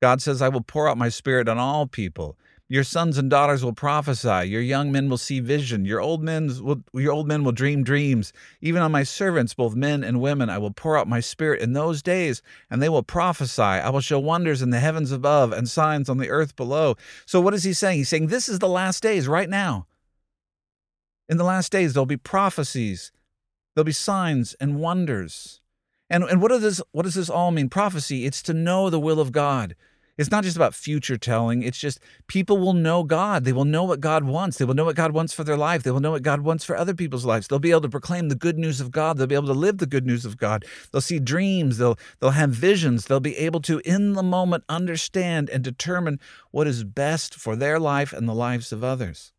God 0.00 0.22
says, 0.22 0.40
I 0.40 0.48
will 0.48 0.62
pour 0.62 0.88
out 0.88 0.96
my 0.96 1.10
spirit 1.10 1.48
on 1.48 1.58
all 1.58 1.86
people. 1.86 2.38
Your 2.70 2.84
sons 2.84 3.16
and 3.16 3.30
daughters 3.30 3.64
will 3.64 3.72
prophesy. 3.72 4.46
Your 4.46 4.60
young 4.60 4.92
men 4.92 5.08
will 5.08 5.16
see 5.16 5.40
vision. 5.40 5.86
Your 5.86 6.02
old 6.02 6.22
men 6.22 6.52
will 6.62 6.82
your 6.92 7.12
old 7.12 7.26
men 7.26 7.42
will 7.42 7.52
dream 7.52 7.82
dreams. 7.82 8.30
Even 8.60 8.82
on 8.82 8.92
my 8.92 9.04
servants, 9.04 9.54
both 9.54 9.74
men 9.74 10.04
and 10.04 10.20
women, 10.20 10.50
I 10.50 10.58
will 10.58 10.70
pour 10.70 10.98
out 10.98 11.08
my 11.08 11.20
spirit 11.20 11.62
in 11.62 11.72
those 11.72 12.02
days, 12.02 12.42
and 12.70 12.82
they 12.82 12.90
will 12.90 13.02
prophesy. 13.02 13.62
I 13.62 13.88
will 13.88 14.02
show 14.02 14.18
wonders 14.18 14.60
in 14.60 14.68
the 14.68 14.80
heavens 14.80 15.12
above 15.12 15.50
and 15.50 15.66
signs 15.66 16.10
on 16.10 16.18
the 16.18 16.28
earth 16.28 16.56
below. 16.56 16.96
So 17.24 17.40
what 17.40 17.54
is 17.54 17.64
he 17.64 17.72
saying? 17.72 17.98
He's 17.98 18.10
saying 18.10 18.26
this 18.26 18.50
is 18.50 18.58
the 18.58 18.68
last 18.68 19.02
days 19.02 19.26
right 19.26 19.48
now. 19.48 19.86
In 21.26 21.38
the 21.38 21.44
last 21.44 21.72
days 21.72 21.94
there'll 21.94 22.04
be 22.04 22.18
prophecies. 22.18 23.12
There'll 23.74 23.86
be 23.86 23.92
signs 23.92 24.52
and 24.60 24.76
wonders. 24.76 25.62
And 26.10 26.22
and 26.24 26.42
what 26.42 26.48
does 26.48 26.60
this 26.60 26.82
what 26.92 27.04
does 27.04 27.14
this 27.14 27.30
all 27.30 27.50
mean? 27.50 27.70
Prophecy, 27.70 28.26
it's 28.26 28.42
to 28.42 28.52
know 28.52 28.90
the 28.90 29.00
will 29.00 29.20
of 29.20 29.32
God. 29.32 29.74
It's 30.18 30.30
not 30.30 30.44
just 30.44 30.56
about 30.56 30.74
future 30.74 31.16
telling. 31.16 31.62
It's 31.62 31.78
just 31.78 32.00
people 32.26 32.58
will 32.58 32.72
know 32.72 33.04
God. 33.04 33.44
They 33.44 33.52
will 33.52 33.64
know 33.64 33.84
what 33.84 34.00
God 34.00 34.24
wants. 34.24 34.58
They 34.58 34.64
will 34.64 34.74
know 34.74 34.84
what 34.84 34.96
God 34.96 35.12
wants 35.12 35.32
for 35.32 35.44
their 35.44 35.56
life. 35.56 35.84
They 35.84 35.92
will 35.92 36.00
know 36.00 36.10
what 36.10 36.22
God 36.22 36.40
wants 36.40 36.64
for 36.64 36.76
other 36.76 36.94
people's 36.94 37.24
lives. 37.24 37.46
They'll 37.46 37.58
be 37.58 37.70
able 37.70 37.82
to 37.82 37.88
proclaim 37.88 38.28
the 38.28 38.34
good 38.34 38.58
news 38.58 38.80
of 38.80 38.90
God. 38.90 39.16
They'll 39.16 39.28
be 39.28 39.36
able 39.36 39.46
to 39.46 39.52
live 39.52 39.78
the 39.78 39.86
good 39.86 40.06
news 40.06 40.24
of 40.24 40.36
God. 40.36 40.64
They'll 40.92 41.00
see 41.00 41.20
dreams. 41.20 41.78
They'll 41.78 41.98
they'll 42.20 42.30
have 42.30 42.50
visions. 42.50 43.06
They'll 43.06 43.20
be 43.20 43.36
able 43.38 43.60
to 43.62 43.78
in 43.84 44.14
the 44.14 44.22
moment 44.22 44.64
understand 44.68 45.48
and 45.48 45.62
determine 45.62 46.18
what 46.50 46.66
is 46.66 46.82
best 46.82 47.34
for 47.34 47.54
their 47.54 47.78
life 47.78 48.12
and 48.12 48.28
the 48.28 48.34
lives 48.34 48.72
of 48.72 48.82
others 48.82 49.32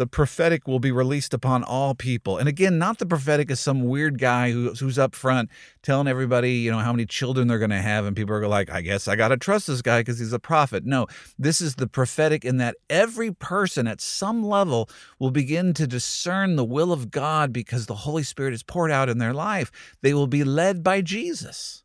the 0.00 0.06
prophetic 0.06 0.66
will 0.66 0.78
be 0.80 0.90
released 0.90 1.34
upon 1.34 1.62
all 1.62 1.94
people. 1.94 2.38
And 2.38 2.48
again, 2.48 2.78
not 2.78 2.96
the 2.96 3.04
prophetic 3.04 3.50
as 3.50 3.60
some 3.60 3.82
weird 3.84 4.18
guy 4.18 4.50
who, 4.50 4.72
who's 4.72 4.98
up 4.98 5.14
front 5.14 5.50
telling 5.82 6.08
everybody, 6.08 6.52
you 6.54 6.70
know, 6.70 6.78
how 6.78 6.90
many 6.90 7.04
children 7.04 7.48
they're 7.48 7.58
going 7.58 7.68
to 7.68 7.82
have. 7.82 8.06
And 8.06 8.16
people 8.16 8.34
are 8.34 8.48
like, 8.48 8.70
I 8.70 8.80
guess 8.80 9.08
I 9.08 9.14
got 9.14 9.28
to 9.28 9.36
trust 9.36 9.66
this 9.66 9.82
guy 9.82 10.00
because 10.00 10.18
he's 10.18 10.32
a 10.32 10.38
prophet. 10.38 10.86
No, 10.86 11.06
this 11.38 11.60
is 11.60 11.74
the 11.74 11.86
prophetic 11.86 12.46
in 12.46 12.56
that 12.56 12.76
every 12.88 13.30
person 13.30 13.86
at 13.86 14.00
some 14.00 14.42
level 14.42 14.88
will 15.18 15.30
begin 15.30 15.74
to 15.74 15.86
discern 15.86 16.56
the 16.56 16.64
will 16.64 16.94
of 16.94 17.10
God 17.10 17.52
because 17.52 17.84
the 17.84 17.94
Holy 17.94 18.22
Spirit 18.22 18.54
is 18.54 18.62
poured 18.62 18.90
out 18.90 19.10
in 19.10 19.18
their 19.18 19.34
life. 19.34 19.70
They 20.00 20.14
will 20.14 20.26
be 20.26 20.44
led 20.44 20.82
by 20.82 21.02
Jesus 21.02 21.84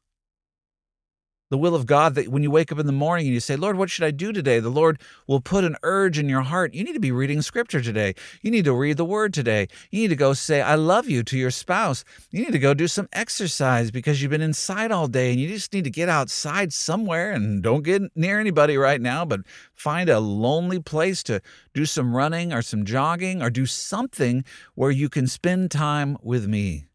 the 1.50 1.58
will 1.58 1.76
of 1.76 1.86
God 1.86 2.16
that 2.16 2.30
when 2.30 2.42
you 2.42 2.50
wake 2.50 2.72
up 2.72 2.80
in 2.80 2.88
the 2.88 2.92
morning 2.92 3.28
and 3.28 3.34
you 3.34 3.40
say, 3.40 3.56
Lord, 3.56 3.78
what 3.78 3.90
should 3.90 4.04
I 4.04 4.12
do 4.12 4.32
today? 4.32 4.60
The 4.60 4.70
Lord 4.70 5.00
will 5.28 5.42
put 5.42 5.64
an 5.64 5.76
urge 5.84 6.18
in 6.18 6.28
your 6.28 6.42
heart. 6.42 6.74
You 6.74 6.84
need 6.84 6.94
to 6.94 7.00
be 7.00 7.12
reading 7.12 7.42
scripture 7.42 7.82
today. 7.82 8.16
You 8.42 8.50
need 8.50 8.66
to 8.66 8.74
read 8.74 8.98
the 8.98 9.06
word 9.06 9.34
today. 9.34 9.68
You 9.92 10.02
need 10.02 10.08
to 10.08 10.16
go 10.16 10.34
say, 10.34 10.62
I 10.62 10.76
love 10.76 11.08
you 11.08 11.24
to 11.24 11.38
your 11.38 11.52
spouse. 11.52 12.04
You 12.32 12.44
need 12.44 12.54
to 12.54 12.60
go 12.60 12.74
do 12.74 12.88
some 12.88 13.08
exercise 13.14 13.92
because 13.92 14.22
you've 14.22 14.32
been 14.32 14.42
inside 14.42 14.92
all 14.92 15.08
day 15.08 15.32
and 15.32 15.40
you 15.40 15.48
just 15.48 15.72
need 15.72 15.84
to 15.84 15.92
get 15.92 16.10
outside 16.10 16.74
somewhere 16.74 17.32
and 17.32 17.62
don't 17.62 17.84
get 17.84 18.02
near 18.16 18.40
anybody 18.40 18.78
right 18.78 19.02
now, 19.02 19.24
but 19.24 19.42
find 19.74 20.10
a 20.10 20.20
lonely 20.20 20.80
place 20.80 21.22
to 21.24 21.42
do 21.74 21.86
some 21.86 22.16
running 22.16 22.54
or 22.54 22.64
some 22.64 22.86
jogging 22.86 23.44
or 23.44 23.52
do 23.52 23.68
something 23.68 24.44
where 24.74 24.92
you 24.92 25.10
can 25.10 25.28
spend 25.28 25.70
time 25.70 26.18
with 26.24 26.48
me. 26.48 26.88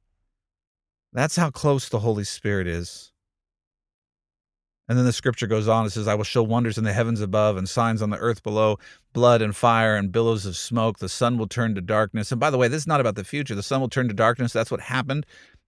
That's 1.12 1.36
how 1.36 1.50
close 1.50 1.88
the 1.88 2.00
Holy 2.00 2.24
Spirit 2.24 2.66
is. 2.66 3.09
And 4.90 4.98
then 4.98 5.06
the 5.06 5.12
scripture 5.12 5.46
goes 5.46 5.68
on. 5.68 5.86
It 5.86 5.90
says, 5.90 6.08
I 6.08 6.16
will 6.16 6.24
show 6.24 6.42
wonders 6.42 6.76
in 6.76 6.82
the 6.82 6.92
heavens 6.92 7.20
above 7.20 7.56
and 7.56 7.68
signs 7.68 8.02
on 8.02 8.10
the 8.10 8.16
earth 8.16 8.42
below, 8.42 8.76
blood 9.12 9.40
and 9.40 9.54
fire 9.54 9.94
and 9.94 10.10
billows 10.10 10.46
of 10.46 10.56
smoke. 10.56 10.98
The 10.98 11.08
sun 11.08 11.38
will 11.38 11.46
turn 11.46 11.76
to 11.76 11.80
darkness. 11.80 12.32
And 12.32 12.40
by 12.40 12.50
the 12.50 12.58
way, 12.58 12.66
this 12.66 12.82
is 12.82 12.86
not 12.88 13.00
about 13.00 13.14
the 13.14 13.22
future. 13.22 13.54
The 13.54 13.62
sun 13.62 13.80
will 13.80 13.88
turn 13.88 14.08
to 14.08 14.14
darkness. 14.14 14.52
That's 14.52 14.72
what 14.72 14.80
happened 14.80 15.26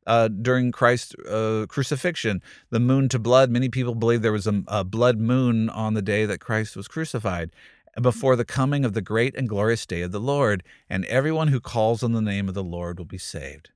uh, 0.09 0.27
during 0.27 0.73
Christ's 0.73 1.15
uh, 1.15 1.67
crucifixion. 1.69 2.43
The 2.71 2.81
moon 2.81 3.09
to 3.11 3.21
blood. 3.21 3.49
Many 3.49 3.69
people 3.69 3.95
believe 3.95 4.23
there 4.23 4.33
was 4.33 4.49
a, 4.49 4.61
a 4.67 4.83
blood 4.83 5.19
moon 5.19 5.71
on 5.71 5.95
the 5.95 6.03
day 6.03 6.27
that 6.27 6.41
Christ 6.41 6.75
was 6.75 6.89
crucified 6.89 7.53
before 8.01 8.35
the 8.35 8.45
coming 8.45 8.85
of 8.85 8.93
the 8.93 9.03
great 9.03 9.37
and 9.37 9.49
glorious 9.49 9.87
day 9.87 10.03
of 10.03 10.11
the 10.11 10.19
Lord. 10.19 10.65
And 10.91 11.05
everyone 11.05 11.47
who 11.47 11.61
calls 11.61 12.03
on 12.03 12.11
the 12.11 12.21
name 12.21 12.49
of 12.49 12.55
the 12.55 12.65
Lord 12.65 12.99
will 12.99 13.07
be 13.07 13.19
saved. 13.19 13.71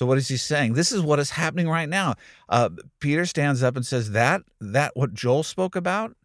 So 0.00 0.06
what 0.06 0.16
is 0.16 0.28
he 0.28 0.38
saying? 0.38 0.72
This 0.72 0.92
is 0.92 1.02
what 1.02 1.18
is 1.18 1.28
happening 1.28 1.68
right 1.68 1.86
now. 1.86 2.14
Uh, 2.48 2.70
Peter 3.00 3.26
stands 3.26 3.62
up 3.62 3.76
and 3.76 3.84
says 3.84 4.12
that 4.12 4.40
that 4.58 4.92
what 4.96 5.12
Joel 5.12 5.42
spoke 5.42 5.76
about. 5.76 6.16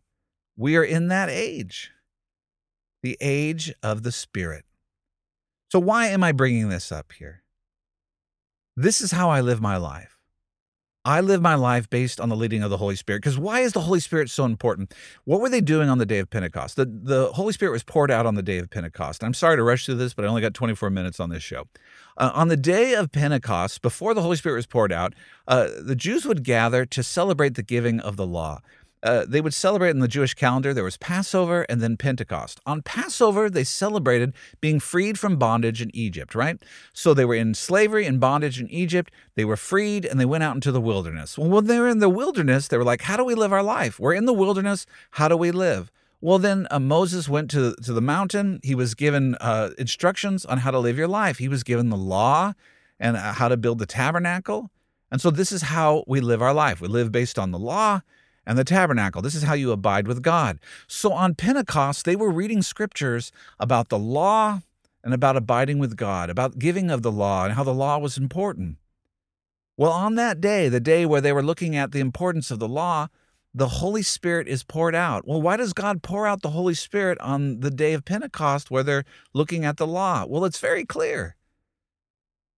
We 0.56 0.78
are 0.78 0.84
in 0.86 1.10
that 1.10 1.28
age, 1.28 1.92
the 3.04 3.18
age 3.20 3.74
of 3.84 4.04
the 4.04 4.14
Spirit. 4.14 4.64
So 5.74 5.80
why 5.80 6.08
am 6.08 6.24
I 6.24 6.32
bringing 6.32 6.70
this 6.70 6.90
up 6.90 7.12
here? 7.12 7.44
This 8.78 9.02
is 9.02 9.12
how 9.12 9.30
I 9.30 9.42
live 9.42 9.60
my 9.60 9.76
life. 9.76 10.15
I 11.06 11.22
live 11.22 11.40
my 11.40 11.54
life 11.54 11.88
based 11.88 12.20
on 12.20 12.30
the 12.30 12.36
leading 12.36 12.64
of 12.64 12.72
the 12.72 12.78
Holy 12.78 12.96
Spirit. 12.96 13.22
Because 13.22 13.38
why 13.38 13.60
is 13.60 13.74
the 13.74 13.82
Holy 13.82 14.00
Spirit 14.00 14.28
so 14.32 14.44
important? 14.44 14.92
What 15.24 15.40
were 15.40 15.50
they 15.50 15.62
doing 15.62 15.88
on 15.88 16.00
the 16.00 16.06
day 16.06 16.18
of 16.18 16.32
Pentecost? 16.32 16.78
The, 16.78 16.86
the 16.86 17.32
Holy 17.34 17.54
Spirit 17.54 17.72
was 17.74 17.84
poured 17.84 18.10
out 18.10 18.26
on 18.26 18.34
the 18.34 18.42
day 18.42 18.58
of 18.58 18.72
Pentecost. 18.72 19.24
I'm 19.24 19.36
sorry 19.36 19.56
to 19.56 19.64
rush 19.64 19.86
through 19.86 19.96
this, 19.96 20.16
but 20.16 20.26
I 20.26 20.28
only 20.28 20.42
got 20.42 20.56
24 20.56 20.90
minutes 20.90 21.20
on 21.20 21.30
this 21.30 21.44
show. 21.44 21.68
Uh, 22.18 22.32
on 22.34 22.48
the 22.48 22.58
day 22.58 22.96
of 22.96 23.12
Pentecost, 23.12 23.84
before 23.84 24.16
the 24.16 24.24
Holy 24.24 24.36
Spirit 24.36 24.56
was 24.56 24.66
poured 24.66 24.92
out, 24.92 25.14
uh, 25.48 25.68
the 25.80 25.96
Jews 25.96 26.26
would 26.26 26.44
gather 26.44 26.86
to 26.88 27.04
celebrate 27.04 27.54
the 27.54 27.64
giving 27.64 28.00
of 28.00 28.18
the 28.18 28.26
law. 28.26 28.62
Uh, 29.04 29.26
they 29.28 29.42
would 29.42 29.54
celebrate 29.54 29.92
in 29.92 30.00
the 30.00 30.08
Jewish 30.08 30.34
calendar. 30.34 30.74
There 30.74 30.84
was 30.84 30.98
Passover 30.98 31.66
and 31.70 31.82
then 31.82 31.96
Pentecost. 31.96 32.60
On 32.66 32.82
Passover, 32.82 33.50
they 33.50 33.64
celebrated 33.64 34.34
being 34.62 34.80
freed 34.80 35.20
from 35.20 35.38
bondage 35.38 35.82
in 35.82 35.96
Egypt, 35.96 36.34
right? 36.34 36.62
So 36.94 37.14
they 37.14 37.26
were 37.26 37.36
in 37.36 37.54
slavery 37.54 38.06
and 38.06 38.20
bondage 38.20 38.60
in 38.60 38.70
Egypt. 38.70 39.12
They 39.36 39.46
were 39.46 39.58
freed 39.58 40.06
and 40.06 40.20
they 40.20 40.26
went 40.26 40.44
out 40.44 40.56
into 40.56 40.72
the 40.72 40.82
wilderness. 40.82 41.38
Well, 41.38 41.50
when 41.50 41.68
they 41.68 41.80
were 41.80 41.88
in 41.88 42.00
the 42.00 42.10
wilderness, 42.10 42.68
they 42.68 42.78
were 42.78 42.84
like, 42.84 43.04
How 43.04 43.18
do 43.18 43.24
we 43.24 43.36
live 43.36 43.54
our 43.54 43.64
life? 43.64 44.00
We're 44.00 44.14
in 44.14 44.26
the 44.26 44.34
wilderness. 44.34 44.86
How 45.12 45.28
do 45.28 45.38
we 45.38 45.52
live? 45.52 45.92
Well, 46.22 46.40
then 46.40 46.66
uh, 46.72 46.80
Moses 46.80 47.30
went 47.30 47.52
to, 47.52 47.76
to 47.84 47.94
the 47.94 48.02
mountain. 48.02 48.60
He 48.64 48.74
was 48.74 48.96
given 48.96 49.36
uh, 49.36 49.72
instructions 49.78 50.46
on 50.46 50.60
how 50.60 50.72
to 50.72 50.80
live 50.80 50.98
your 50.98 51.08
life. 51.08 51.38
He 51.38 51.48
was 51.48 51.64
given 51.64 51.90
the 51.90 51.98
law 51.98 52.54
and 53.00 53.16
uh, 53.16 53.34
how 53.34 53.50
to 53.50 53.58
build 53.58 53.78
the 53.78 53.86
tabernacle. 53.86 54.72
And 55.12 55.22
so 55.22 55.30
this 55.30 55.52
is 55.52 55.62
how 55.64 56.04
we 56.08 56.22
live 56.22 56.42
our 56.42 56.54
life. 56.54 56.82
We 56.82 56.88
live 56.88 57.12
based 57.12 57.38
on 57.38 57.52
the 57.52 57.60
law 57.60 58.02
and 58.46 58.58
the 58.58 58.64
tabernacle. 58.64 59.22
This 59.22 59.36
is 59.36 59.44
how 59.44 59.54
you 59.54 59.72
abide 59.72 60.08
with 60.08 60.22
God. 60.22 60.60
So 60.88 61.14
on 61.14 61.36
Pentecost, 61.36 62.06
they 62.06 62.16
were 62.16 62.32
reading 62.32 62.62
scriptures 62.62 63.32
about 63.60 63.90
the 63.90 64.00
law 64.00 64.62
and 65.04 65.14
about 65.14 65.38
abiding 65.38 65.80
with 65.80 65.96
God, 65.96 66.30
about 66.30 66.60
giving 66.60 66.90
of 66.90 67.02
the 67.02 67.12
law 67.12 67.46
and 67.46 67.54
how 67.54 67.64
the 67.64 67.74
law 67.74 67.98
was 67.98 68.18
important. 68.18 68.78
Well, 69.78 69.92
on 69.92 70.16
that 70.16 70.40
day, 70.40 70.70
the 70.70 70.80
day 70.80 71.06
where 71.06 71.22
they 71.22 71.34
were 71.34 71.44
looking 71.44 71.76
at 71.76 71.92
the 71.92 72.00
importance 72.00 72.50
of 72.50 72.60
the 72.60 72.68
law, 72.68 73.08
the 73.54 73.68
Holy 73.68 74.02
Spirit 74.02 74.48
is 74.48 74.64
poured 74.64 74.96
out. 74.96 75.28
Well, 75.28 75.42
why 75.42 75.58
does 75.58 75.74
God 75.74 76.02
pour 76.02 76.28
out 76.28 76.42
the 76.42 76.50
Holy 76.50 76.74
Spirit 76.74 77.20
on 77.20 77.60
the 77.60 77.72
day 77.72 77.94
of 77.94 78.04
Pentecost 78.04 78.72
where 78.72 78.84
they're 78.84 79.06
looking 79.34 79.64
at 79.64 79.78
the 79.78 79.88
law? 79.88 80.26
Well, 80.26 80.46
it's 80.46 80.60
very 80.60 80.86
clear. 80.86 81.36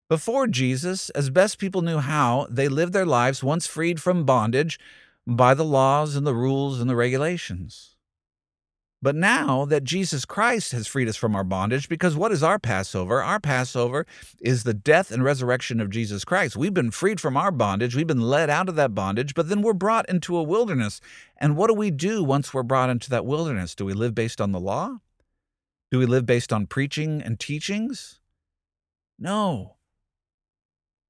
Before 0.09 0.47
Jesus, 0.47 1.09
as 1.09 1.29
best 1.29 1.59
people 1.59 1.81
knew 1.81 1.99
how, 1.99 2.47
they 2.49 2.69
lived 2.69 2.93
their 2.93 3.05
lives 3.05 3.43
once 3.43 3.67
freed 3.67 4.01
from 4.01 4.23
bondage 4.23 4.79
by 5.27 5.53
the 5.53 5.65
laws 5.65 6.15
and 6.15 6.25
the 6.25 6.33
rules 6.33 6.79
and 6.79 6.89
the 6.89 6.95
regulations. 6.95 7.95
But 8.99 9.15
now 9.15 9.65
that 9.65 9.83
Jesus 9.83 10.25
Christ 10.25 10.71
has 10.71 10.87
freed 10.87 11.07
us 11.07 11.17
from 11.17 11.35
our 11.35 11.43
bondage, 11.43 11.87
because 11.87 12.15
what 12.15 12.31
is 12.31 12.41
our 12.41 12.57
Passover? 12.57 13.21
Our 13.21 13.39
Passover 13.39 14.07
is 14.41 14.63
the 14.63 14.73
death 14.73 15.11
and 15.11 15.23
resurrection 15.23 15.79
of 15.79 15.91
Jesus 15.91 16.25
Christ. 16.25 16.57
We've 16.57 16.73
been 16.73 16.89
freed 16.89 17.21
from 17.21 17.37
our 17.37 17.51
bondage. 17.51 17.95
We've 17.95 18.07
been 18.07 18.21
led 18.21 18.49
out 18.49 18.69
of 18.69 18.75
that 18.75 18.95
bondage, 18.95 19.35
but 19.35 19.49
then 19.49 19.61
we're 19.61 19.73
brought 19.73 20.09
into 20.09 20.35
a 20.35 20.41
wilderness. 20.41 20.99
And 21.37 21.55
what 21.55 21.67
do 21.67 21.75
we 21.75 21.91
do 21.91 22.23
once 22.23 22.53
we're 22.53 22.63
brought 22.63 22.89
into 22.89 23.09
that 23.11 23.25
wilderness? 23.25 23.75
Do 23.75 23.85
we 23.85 23.93
live 23.93 24.15
based 24.15 24.41
on 24.41 24.51
the 24.51 24.59
law? 24.59 24.97
Do 25.91 25.99
we 25.99 26.07
live 26.07 26.25
based 26.25 26.51
on 26.51 26.65
preaching 26.65 27.21
and 27.21 27.39
teachings? 27.39 28.19
No 29.19 29.76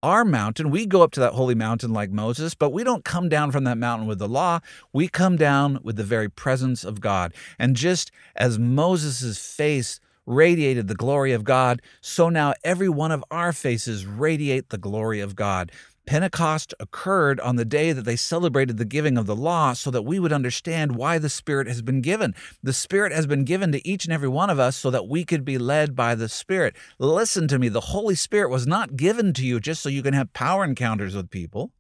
our 0.08 0.24
mountain. 0.24 0.70
We 0.70 0.86
go 0.86 1.02
up 1.02 1.12
to 1.12 1.20
that 1.20 1.34
holy 1.34 1.54
mountain 1.54 1.92
like 1.92 2.12
Moses, 2.12 2.56
but 2.56 2.70
we 2.70 2.86
don't 2.86 3.04
come 3.04 3.28
down 3.28 3.52
from 3.52 3.66
that 3.66 3.78
mountain 3.78 4.08
with 4.08 4.20
the 4.20 4.28
law. 4.30 4.62
We 4.94 5.10
come 5.10 5.36
down 5.36 5.80
with 5.84 5.98
the 5.98 6.04
very 6.06 6.30
presence 6.30 6.86
of 6.86 7.02
God. 7.02 7.34
And 7.60 7.76
just 7.76 8.10
as 8.34 8.58
Moses' 8.58 9.38
face 9.38 10.00
radiated 10.26 10.88
the 10.88 10.96
glory 10.96 11.34
of 11.34 11.44
God, 11.44 11.82
so 12.00 12.30
now 12.30 12.54
every 12.64 12.88
one 12.88 13.12
of 13.12 13.22
our 13.30 13.52
faces 13.52 14.06
radiate 14.06 14.70
the 14.70 14.78
glory 14.78 15.20
of 15.20 15.36
God. 15.36 15.74
Pentecost 16.08 16.74
occurred 16.80 17.40
on 17.42 17.58
the 17.58 17.66
day 17.66 17.92
that 17.92 18.04
they 18.04 18.16
celebrated 18.16 18.78
the 18.78 18.86
giving 18.86 19.18
of 19.18 19.26
the 19.26 19.36
law 19.36 19.74
so 19.74 19.92
that 19.92 20.04
we 20.04 20.20
would 20.20 20.32
understand 20.32 20.96
why 20.96 21.20
the 21.20 21.30
Spirit 21.30 21.68
has 21.68 21.82
been 21.82 22.00
given. 22.00 22.34
The 22.64 22.74
Spirit 22.74 23.12
has 23.12 23.28
been 23.28 23.44
given 23.44 23.74
to 23.74 23.86
each 23.88 24.06
and 24.06 24.14
every 24.14 24.30
one 24.30 24.50
of 24.50 24.58
us 24.58 24.78
so 24.78 24.90
that 24.90 25.08
we 25.08 25.26
could 25.26 25.44
be 25.44 25.58
led 25.58 25.96
by 25.96 26.16
the 26.16 26.30
Spirit. 26.30 26.76
Listen 26.98 27.48
to 27.50 27.60
me, 27.60 27.68
the 27.68 27.82
Holy 27.82 28.16
Spirit 28.16 28.50
was 28.50 28.66
not 28.66 28.96
given 28.96 29.34
to 29.34 29.46
you 29.46 29.60
just 29.60 29.84
so 29.84 29.90
you 29.90 30.02
can 30.02 30.14
have 30.14 30.32
power 30.32 30.64
encounters 30.64 31.14
with 31.14 31.30
people. 31.30 31.72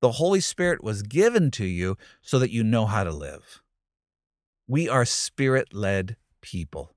The 0.00 0.12
Holy 0.12 0.40
Spirit 0.40 0.82
was 0.82 1.02
given 1.02 1.50
to 1.52 1.66
you 1.66 1.98
so 2.22 2.38
that 2.38 2.50
you 2.50 2.64
know 2.64 2.86
how 2.86 3.04
to 3.04 3.10
live. 3.10 3.60
We 4.66 4.88
are 4.88 5.04
spirit 5.04 5.74
led 5.74 6.16
people. 6.40 6.94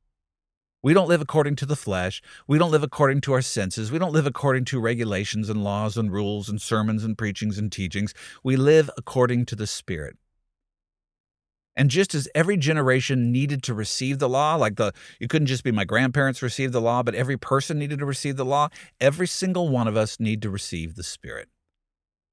We 0.84 0.94
don't 0.96 1.08
live 1.08 1.22
according 1.22 1.58
to 1.58 1.66
the 1.68 1.76
flesh. 1.76 2.24
We 2.48 2.58
don't 2.58 2.72
live 2.72 2.82
according 2.82 3.22
to 3.22 3.34
our 3.34 3.42
senses. 3.44 3.92
We 3.92 4.00
don't 4.00 4.14
live 4.14 4.26
according 4.26 4.66
to 4.66 4.80
regulations 4.80 5.48
and 5.48 5.64
laws 5.64 5.96
and 5.96 6.12
rules 6.12 6.50
and 6.50 6.60
sermons 6.60 7.04
and 7.04 7.16
preachings 7.16 7.60
and 7.60 7.72
teachings. 7.72 8.16
We 8.44 8.56
live 8.56 8.90
according 8.98 9.46
to 9.48 9.56
the 9.56 9.68
Spirit. 9.68 10.18
And 11.76 11.90
just 11.90 12.16
as 12.16 12.28
every 12.34 12.58
generation 12.58 13.32
needed 13.32 13.62
to 13.64 13.74
receive 13.76 14.18
the 14.18 14.28
law, 14.28 14.56
like 14.56 14.76
the 14.76 14.92
you 15.20 15.28
couldn't 15.28 15.48
just 15.48 15.64
be 15.64 15.72
my 15.72 15.86
grandparents 15.86 16.42
received 16.42 16.74
the 16.74 16.82
law, 16.82 17.04
but 17.04 17.16
every 17.16 17.38
person 17.38 17.78
needed 17.78 18.00
to 18.00 18.06
receive 18.06 18.36
the 18.36 18.44
law, 18.44 18.70
every 19.00 19.28
single 19.28 19.70
one 19.70 19.88
of 19.88 19.96
us 19.96 20.20
need 20.20 20.42
to 20.42 20.50
receive 20.50 20.96
the 20.96 21.04
Spirit. 21.04 21.48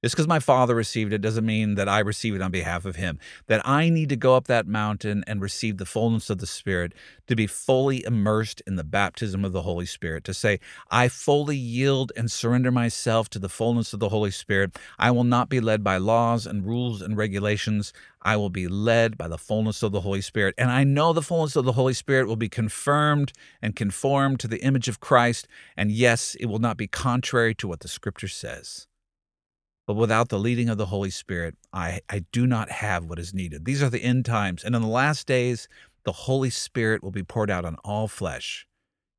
Just 0.05 0.15
because 0.15 0.29
my 0.29 0.39
father 0.39 0.77
received 0.77 1.13
it 1.13 1.21
doesn't 1.21 1.45
mean 1.45 1.75
that 1.75 1.89
I 1.89 1.99
receive 1.99 2.37
it 2.37 2.41
on 2.41 2.53
behalf 2.53 2.85
of 2.85 2.95
him. 2.95 3.19
That 3.49 3.67
I 3.67 3.89
need 3.89 4.09
to 4.11 4.17
go 4.17 4.37
up 4.37 4.47
that 4.47 4.69
mountain 4.69 5.25
and 5.27 5.41
receive 5.41 5.77
the 5.77 5.85
fullness 5.85 6.31
of 6.31 6.39
the 6.39 6.47
Spirit, 6.47 6.95
to 7.27 7.35
be 7.35 7.49
fully 7.49 8.05
immersed 8.05 8.63
in 8.65 8.77
the 8.77 8.85
baptism 8.85 9.45
of 9.45 9.53
the 9.53 9.63
Holy 9.63 9.87
Spirit, 9.87 10.23
to 10.25 10.33
say, 10.35 10.61
I 10.89 11.09
fully 11.09 11.57
yield 11.57 12.13
and 12.17 12.31
surrender 12.31 12.71
myself 12.71 13.29
to 13.31 13.41
the 13.41 13.49
fullness 13.49 13.93
of 13.93 13.99
the 13.99 14.09
Holy 14.09 14.31
Spirit. 14.31 14.79
I 15.01 15.11
will 15.11 15.25
not 15.25 15.49
be 15.49 15.61
led 15.61 15.83
by 15.83 15.97
laws 15.97 16.47
and 16.47 16.65
rules 16.65 17.03
and 17.03 17.17
regulations. 17.17 17.93
I 18.23 18.37
will 18.37 18.51
be 18.51 18.69
led 18.69 19.19
by 19.19 19.27
the 19.27 19.37
fullness 19.37 19.83
of 19.83 19.91
the 19.91 20.03
Holy 20.03 20.21
Spirit. 20.21 20.55
And 20.57 20.71
I 20.71 20.85
know 20.85 21.13
the 21.13 21.23
fullness 21.23 21.57
of 21.57 21.65
the 21.65 21.73
Holy 21.73 21.95
Spirit 21.95 22.29
will 22.29 22.37
be 22.37 22.49
confirmed 22.49 23.33
and 23.61 23.75
conformed 23.75 24.39
to 24.41 24.49
the 24.49 24.63
image 24.63 24.87
of 24.87 25.01
Christ. 25.01 25.49
And 25.77 25.91
yes, 25.91 26.37
it 26.37 26.47
will 26.47 26.61
not 26.61 26.77
be 26.77 26.87
contrary 26.87 27.53
to 27.57 27.67
what 27.67 27.81
the 27.81 27.89
Scripture 27.89 28.29
says. 28.29 28.87
But 29.89 29.97
without 29.97 30.29
the 30.29 30.39
leading 30.39 30.69
of 30.69 30.77
the 30.77 30.85
Holy 30.85 31.09
Spirit, 31.09 31.57
I, 31.73 32.01
I 32.11 32.27
do 32.31 32.47
not 32.47 32.71
have 32.71 33.07
what 33.07 33.19
is 33.19 33.33
needed. 33.33 33.65
These 33.65 33.83
are 33.83 33.89
the 33.89 34.03
end 34.03 34.27
times. 34.27 34.63
And 34.63 34.77
in 34.77 34.83
the 34.83 34.87
last 34.87 35.27
days, 35.27 35.67
the 36.05 36.13
Holy 36.13 36.51
Spirit 36.51 37.03
will 37.03 37.11
be 37.11 37.23
poured 37.23 37.51
out 37.51 37.65
on 37.65 37.77
all 37.83 38.07
flesh. 38.07 38.67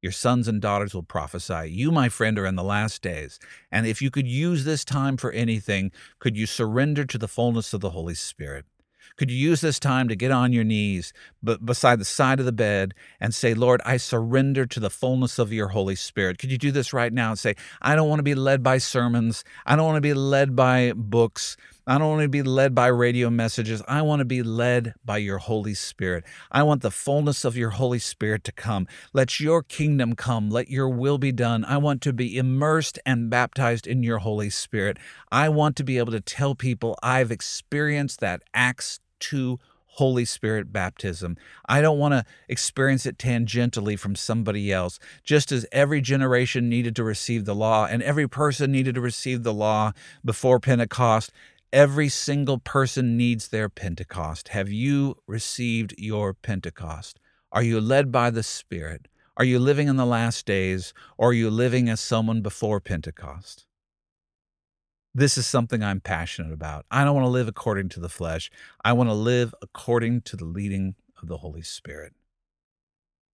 Your 0.03 0.11
sons 0.11 0.47
and 0.47 0.61
daughters 0.61 0.93
will 0.93 1.01
prophesy. 1.01 1.71
You, 1.71 1.91
my 1.91 2.07
friend, 2.07 2.37
are 2.37 2.45
in 2.45 2.55
the 2.55 2.63
last 2.63 3.01
days. 3.01 3.39
And 3.71 3.87
if 3.87 3.99
you 3.99 4.11
could 4.11 4.27
use 4.27 4.63
this 4.63 4.85
time 4.85 5.17
for 5.17 5.31
anything, 5.31 5.91
could 6.19 6.37
you 6.37 6.45
surrender 6.45 7.03
to 7.03 7.17
the 7.17 7.27
fullness 7.27 7.73
of 7.73 7.81
the 7.81 7.89
Holy 7.89 8.13
Spirit? 8.13 8.65
Could 9.17 9.31
you 9.31 9.37
use 9.37 9.61
this 9.61 9.79
time 9.79 10.07
to 10.07 10.15
get 10.15 10.31
on 10.31 10.53
your 10.53 10.63
knees 10.63 11.13
beside 11.43 11.99
the 11.99 12.05
side 12.05 12.39
of 12.39 12.45
the 12.45 12.51
bed 12.51 12.93
and 13.19 13.33
say, 13.33 13.53
Lord, 13.53 13.81
I 13.85 13.97
surrender 13.97 14.65
to 14.65 14.79
the 14.79 14.89
fullness 14.89 15.39
of 15.39 15.51
your 15.51 15.69
Holy 15.69 15.95
Spirit? 15.95 16.37
Could 16.37 16.51
you 16.51 16.57
do 16.57 16.71
this 16.71 16.93
right 16.93 17.11
now 17.11 17.31
and 17.31 17.39
say, 17.39 17.55
I 17.81 17.95
don't 17.95 18.09
want 18.09 18.19
to 18.19 18.23
be 18.23 18.35
led 18.35 18.63
by 18.63 18.77
sermons. 18.77 19.43
I 19.65 19.75
don't 19.75 19.85
want 19.85 19.97
to 19.97 20.01
be 20.01 20.13
led 20.13 20.55
by 20.55 20.93
books. 20.95 21.57
I 21.89 21.97
don't 21.97 22.09
want 22.09 22.21
to 22.21 22.29
be 22.29 22.43
led 22.43 22.75
by 22.75 22.85
radio 22.85 23.31
messages. 23.31 23.81
I 23.87 24.03
want 24.03 24.19
to 24.19 24.25
be 24.25 24.43
led 24.43 24.93
by 25.03 25.17
your 25.17 25.39
Holy 25.39 25.73
Spirit. 25.73 26.23
I 26.51 26.61
want 26.61 26.83
the 26.83 26.91
fullness 26.91 27.43
of 27.43 27.57
your 27.57 27.71
Holy 27.71 27.97
Spirit 27.97 28.43
to 28.43 28.51
come. 28.51 28.87
Let 29.11 29.39
your 29.39 29.63
kingdom 29.63 30.13
come. 30.13 30.51
Let 30.51 30.69
your 30.69 30.87
will 30.87 31.17
be 31.17 31.31
done. 31.31 31.65
I 31.65 31.77
want 31.77 32.03
to 32.03 32.13
be 32.13 32.37
immersed 32.37 32.99
and 33.07 33.27
baptized 33.31 33.87
in 33.87 34.03
your 34.03 34.19
Holy 34.19 34.51
Spirit. 34.51 34.97
I 35.31 35.49
want 35.49 35.75
to 35.77 35.83
be 35.83 35.97
able 35.97 36.11
to 36.11 36.21
tell 36.21 36.53
people 36.53 36.95
I've 37.01 37.31
experienced 37.31 38.19
that 38.19 38.43
Acts 38.53 38.99
2 39.21 39.57
Holy 39.93 40.25
Spirit 40.25 40.71
baptism. 40.71 41.37
I 41.67 41.81
don't 41.81 41.97
want 41.97 42.13
to 42.13 42.23
experience 42.47 43.07
it 43.07 43.17
tangentially 43.17 43.97
from 43.97 44.15
somebody 44.15 44.71
else. 44.71 44.99
Just 45.23 45.51
as 45.51 45.65
every 45.71 46.01
generation 46.01 46.69
needed 46.69 46.95
to 46.97 47.03
receive 47.03 47.45
the 47.45 47.55
law 47.55 47.87
and 47.87 48.03
every 48.03 48.29
person 48.29 48.71
needed 48.71 48.93
to 48.93 49.01
receive 49.01 49.41
the 49.41 49.53
law 49.53 49.91
before 50.23 50.59
Pentecost, 50.59 51.31
every 51.71 52.09
single 52.09 52.57
person 52.57 53.17
needs 53.17 53.47
their 53.47 53.69
Pentecost. 53.69 54.49
Have 54.49 54.69
you 54.69 55.15
received 55.27 55.93
your 55.97 56.33
Pentecost? 56.33 57.19
Are 57.51 57.63
you 57.63 57.79
led 57.79 58.11
by 58.11 58.29
the 58.29 58.43
Spirit? 58.43 59.07
Are 59.37 59.45
you 59.45 59.59
living 59.59 59.87
in 59.87 59.95
the 59.95 60.05
last 60.05 60.45
days 60.45 60.93
or 61.17 61.29
are 61.29 61.33
you 61.33 61.49
living 61.49 61.89
as 61.89 61.99
someone 61.99 62.41
before 62.41 62.79
Pentecost? 62.79 63.65
This 65.13 65.37
is 65.37 65.47
something 65.47 65.83
I'm 65.83 66.01
passionate 66.01 66.53
about. 66.53 66.85
I 66.91 67.03
don't 67.03 67.15
want 67.15 67.25
to 67.25 67.29
live 67.29 67.47
according 67.47 67.89
to 67.89 67.99
the 67.99 68.09
flesh. 68.09 68.51
I 68.83 68.93
want 68.93 69.09
to 69.09 69.13
live 69.13 69.55
according 69.61 70.21
to 70.21 70.35
the 70.35 70.45
leading 70.45 70.95
of 71.21 71.27
the 71.27 71.37
Holy 71.37 71.61
Spirit. 71.61 72.13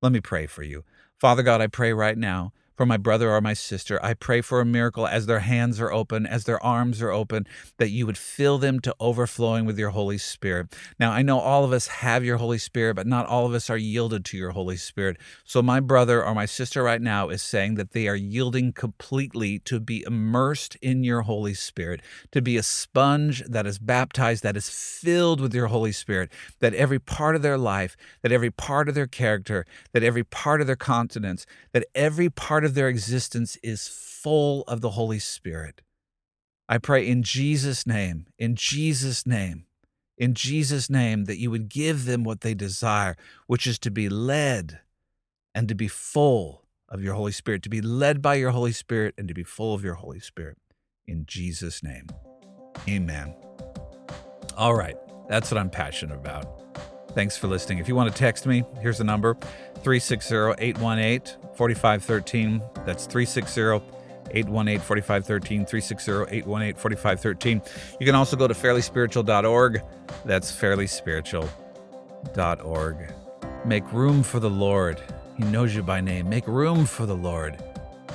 Let 0.02 0.12
me 0.12 0.22
pray 0.22 0.48
for 0.48 0.64
you. 0.64 0.84
Father 1.20 1.44
God, 1.44 1.62
I 1.62 1.68
pray 1.68 1.92
right 1.92 2.18
now 2.18 2.54
for 2.76 2.86
my 2.86 2.98
brother 2.98 3.32
or 3.32 3.42
my 3.42 3.54
sister. 3.54 4.04
I 4.04 4.14
pray 4.14 4.42
for 4.42 4.60
a 4.60 4.66
miracle 4.66 5.08
as 5.08 5.26
their 5.26 5.40
hands 5.40 5.80
are 5.80 5.92
open, 5.92 6.26
as 6.26 6.44
their 6.44 6.62
arms 6.64 7.02
are 7.02 7.12
open, 7.12 7.48
that 7.78 7.90
you 7.90 8.06
would 8.06 8.18
fill 8.18 8.58
them 8.58 8.80
to 8.82 8.96
overflowing 9.00 9.66
with 9.66 9.80
your 9.80 9.92
Holy 9.92 10.18
Spirit. 10.18 10.76
Now, 11.00 11.12
I 11.12 11.22
know 11.22 11.40
all 11.40 11.64
of 11.64 11.72
us 11.72 11.88
have 11.88 12.24
your 12.26 12.38
Holy 12.38 12.58
Spirit, 12.58 12.96
but 12.96 13.08
not 13.08 13.28
all 13.28 13.46
of 13.46 13.54
us 13.54 13.70
are 13.70 13.78
yielded 13.78 14.26
to 14.26 14.38
your 14.38 14.52
Holy 14.52 14.78
Spirit. 14.78 15.18
So, 15.46 15.62
my 15.62 15.80
brother 15.80 16.24
or 16.24 16.36
my 16.36 16.46
sister 16.46 16.84
right 16.84 17.02
now 17.02 17.30
is 17.30 17.42
saying 17.42 17.76
that 17.76 17.92
they 17.92 18.08
are 18.08 18.16
yielding 18.16 18.74
completely 18.74 19.60
to 19.60 19.80
be 19.80 20.04
immersed 20.06 20.76
in 20.82 21.04
your 21.04 21.22
Holy 21.22 21.54
Spirit, 21.54 22.02
to 22.32 22.42
be 22.42 22.58
a 22.58 22.64
sponge 22.64 23.44
that 23.48 23.66
is 23.66 23.80
baptized, 23.80 24.44
that 24.44 24.58
is 24.58 24.70
filled 24.70 25.40
with 25.40 25.54
your 25.54 25.68
Holy 25.68 25.92
Spirit, 25.92 26.32
that 26.60 26.74
every 26.74 27.00
part 27.00 27.36
of 27.36 27.42
their 27.42 27.58
life, 27.58 27.96
that 28.22 28.32
every 28.32 28.52
part 28.52 28.90
of 28.90 28.96
their 28.96 29.08
character, 29.08 29.66
that 29.94 30.04
every 30.04 30.24
part 30.24 30.62
of 30.62 30.68
their 30.68 30.76
continence, 30.76 31.46
that 31.72 31.86
every 31.96 32.30
part 32.30 32.65
of 32.66 32.74
their 32.74 32.90
existence 32.90 33.58
is 33.64 33.88
full 33.88 34.64
of 34.64 34.82
the 34.82 34.92
Holy 34.92 35.20
Spirit. 35.20 35.82
I 36.68 36.78
pray 36.80 37.08
in 37.08 37.24
Jesus' 37.24 37.86
name, 37.86 38.28
in 38.40 38.56
Jesus' 38.56 39.28
name, 39.28 39.66
in 40.18 40.34
Jesus' 40.34 40.90
name 40.90 41.26
that 41.26 41.38
you 41.38 41.52
would 41.52 41.70
give 41.70 42.06
them 42.06 42.24
what 42.24 42.42
they 42.42 42.54
desire, 42.54 43.16
which 43.48 43.68
is 43.68 43.78
to 43.80 43.92
be 43.92 44.10
led 44.10 44.80
and 45.54 45.68
to 45.68 45.76
be 45.76 45.88
full 45.88 46.64
of 46.90 47.04
your 47.04 47.14
Holy 47.14 47.32
Spirit, 47.32 47.64
to 47.64 47.70
be 47.70 47.82
led 47.82 48.22
by 48.22 48.36
your 48.36 48.52
Holy 48.52 48.72
Spirit 48.72 49.14
and 49.18 49.28
to 49.28 49.34
be 49.34 49.44
full 49.44 49.74
of 49.74 49.84
your 49.84 49.96
Holy 49.96 50.20
Spirit. 50.20 50.58
In 51.06 51.26
Jesus' 51.26 51.84
name, 51.84 52.08
amen. 52.88 53.36
All 54.58 54.74
right, 54.74 54.98
that's 55.28 55.52
what 55.52 55.60
I'm 55.60 55.70
passionate 55.70 56.16
about. 56.16 56.62
Thanks 57.16 57.36
for 57.38 57.48
listening. 57.48 57.80
If 57.80 57.88
you 57.88 57.96
want 57.96 58.12
to 58.12 58.20
text 58.20 58.46
me, 58.46 58.66
here's 58.82 58.98
the 58.98 59.06
number 59.06 59.36
360 59.76 60.56
818 60.58 61.22
4513. 61.56 62.62
That's 62.86 63.06
360 63.06 63.62
818 64.32 64.82
4513. 64.82 65.66
360 65.66 66.12
818 66.12 66.76
4513. 66.76 67.62
You 68.02 68.06
can 68.06 68.16
also 68.16 68.36
go 68.36 68.50
to 68.50 68.54
fairlyspiritual.org. 68.54 69.82
That's 70.26 70.52
fairlyspiritual.org. 70.52 72.98
Make 73.64 73.94
room 73.94 74.22
for 74.22 74.42
the 74.42 74.50
Lord. 74.50 75.02
He 75.38 75.46
knows 75.46 75.74
you 75.74 75.84
by 75.84 76.02
name. 76.02 76.28
Make 76.28 76.48
room 76.48 76.86
for 76.86 77.06
the 77.06 77.16
Lord. 77.16 77.64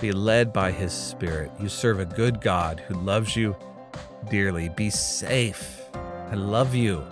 Be 0.02 0.12
led 0.12 0.52
by 0.52 0.72
His 0.72 0.92
Spirit. 0.92 1.50
You 1.58 1.70
serve 1.70 2.00
a 2.00 2.04
good 2.04 2.42
God 2.42 2.80
who 2.80 2.96
loves 2.96 3.34
you 3.34 3.56
dearly. 4.28 4.68
Be 4.68 4.90
safe. 4.90 5.86
I 5.94 6.34
love 6.34 6.74
you. 6.74 7.02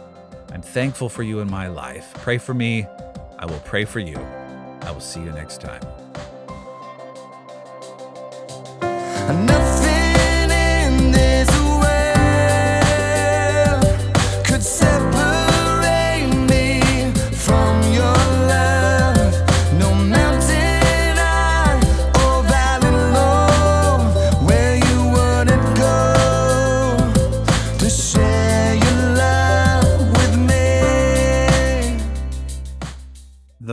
I'm 0.53 0.63
thankful 0.63 1.09
for 1.09 1.23
you 1.23 1.41
in 1.41 1.51
my 1.51 1.69
life. 1.69 2.13
Pray 2.15 2.39
for 2.39 2.55
me. 2.55 2.87
I 3.39 3.47
will 3.47 3.61
pray 3.61 3.85
for 3.85 4.01
you. 4.01 4.19
I 4.83 4.91
will 4.91 5.01
see 5.01 5.21
you 5.21 5.31
next 5.31 5.61
time. 5.61 5.83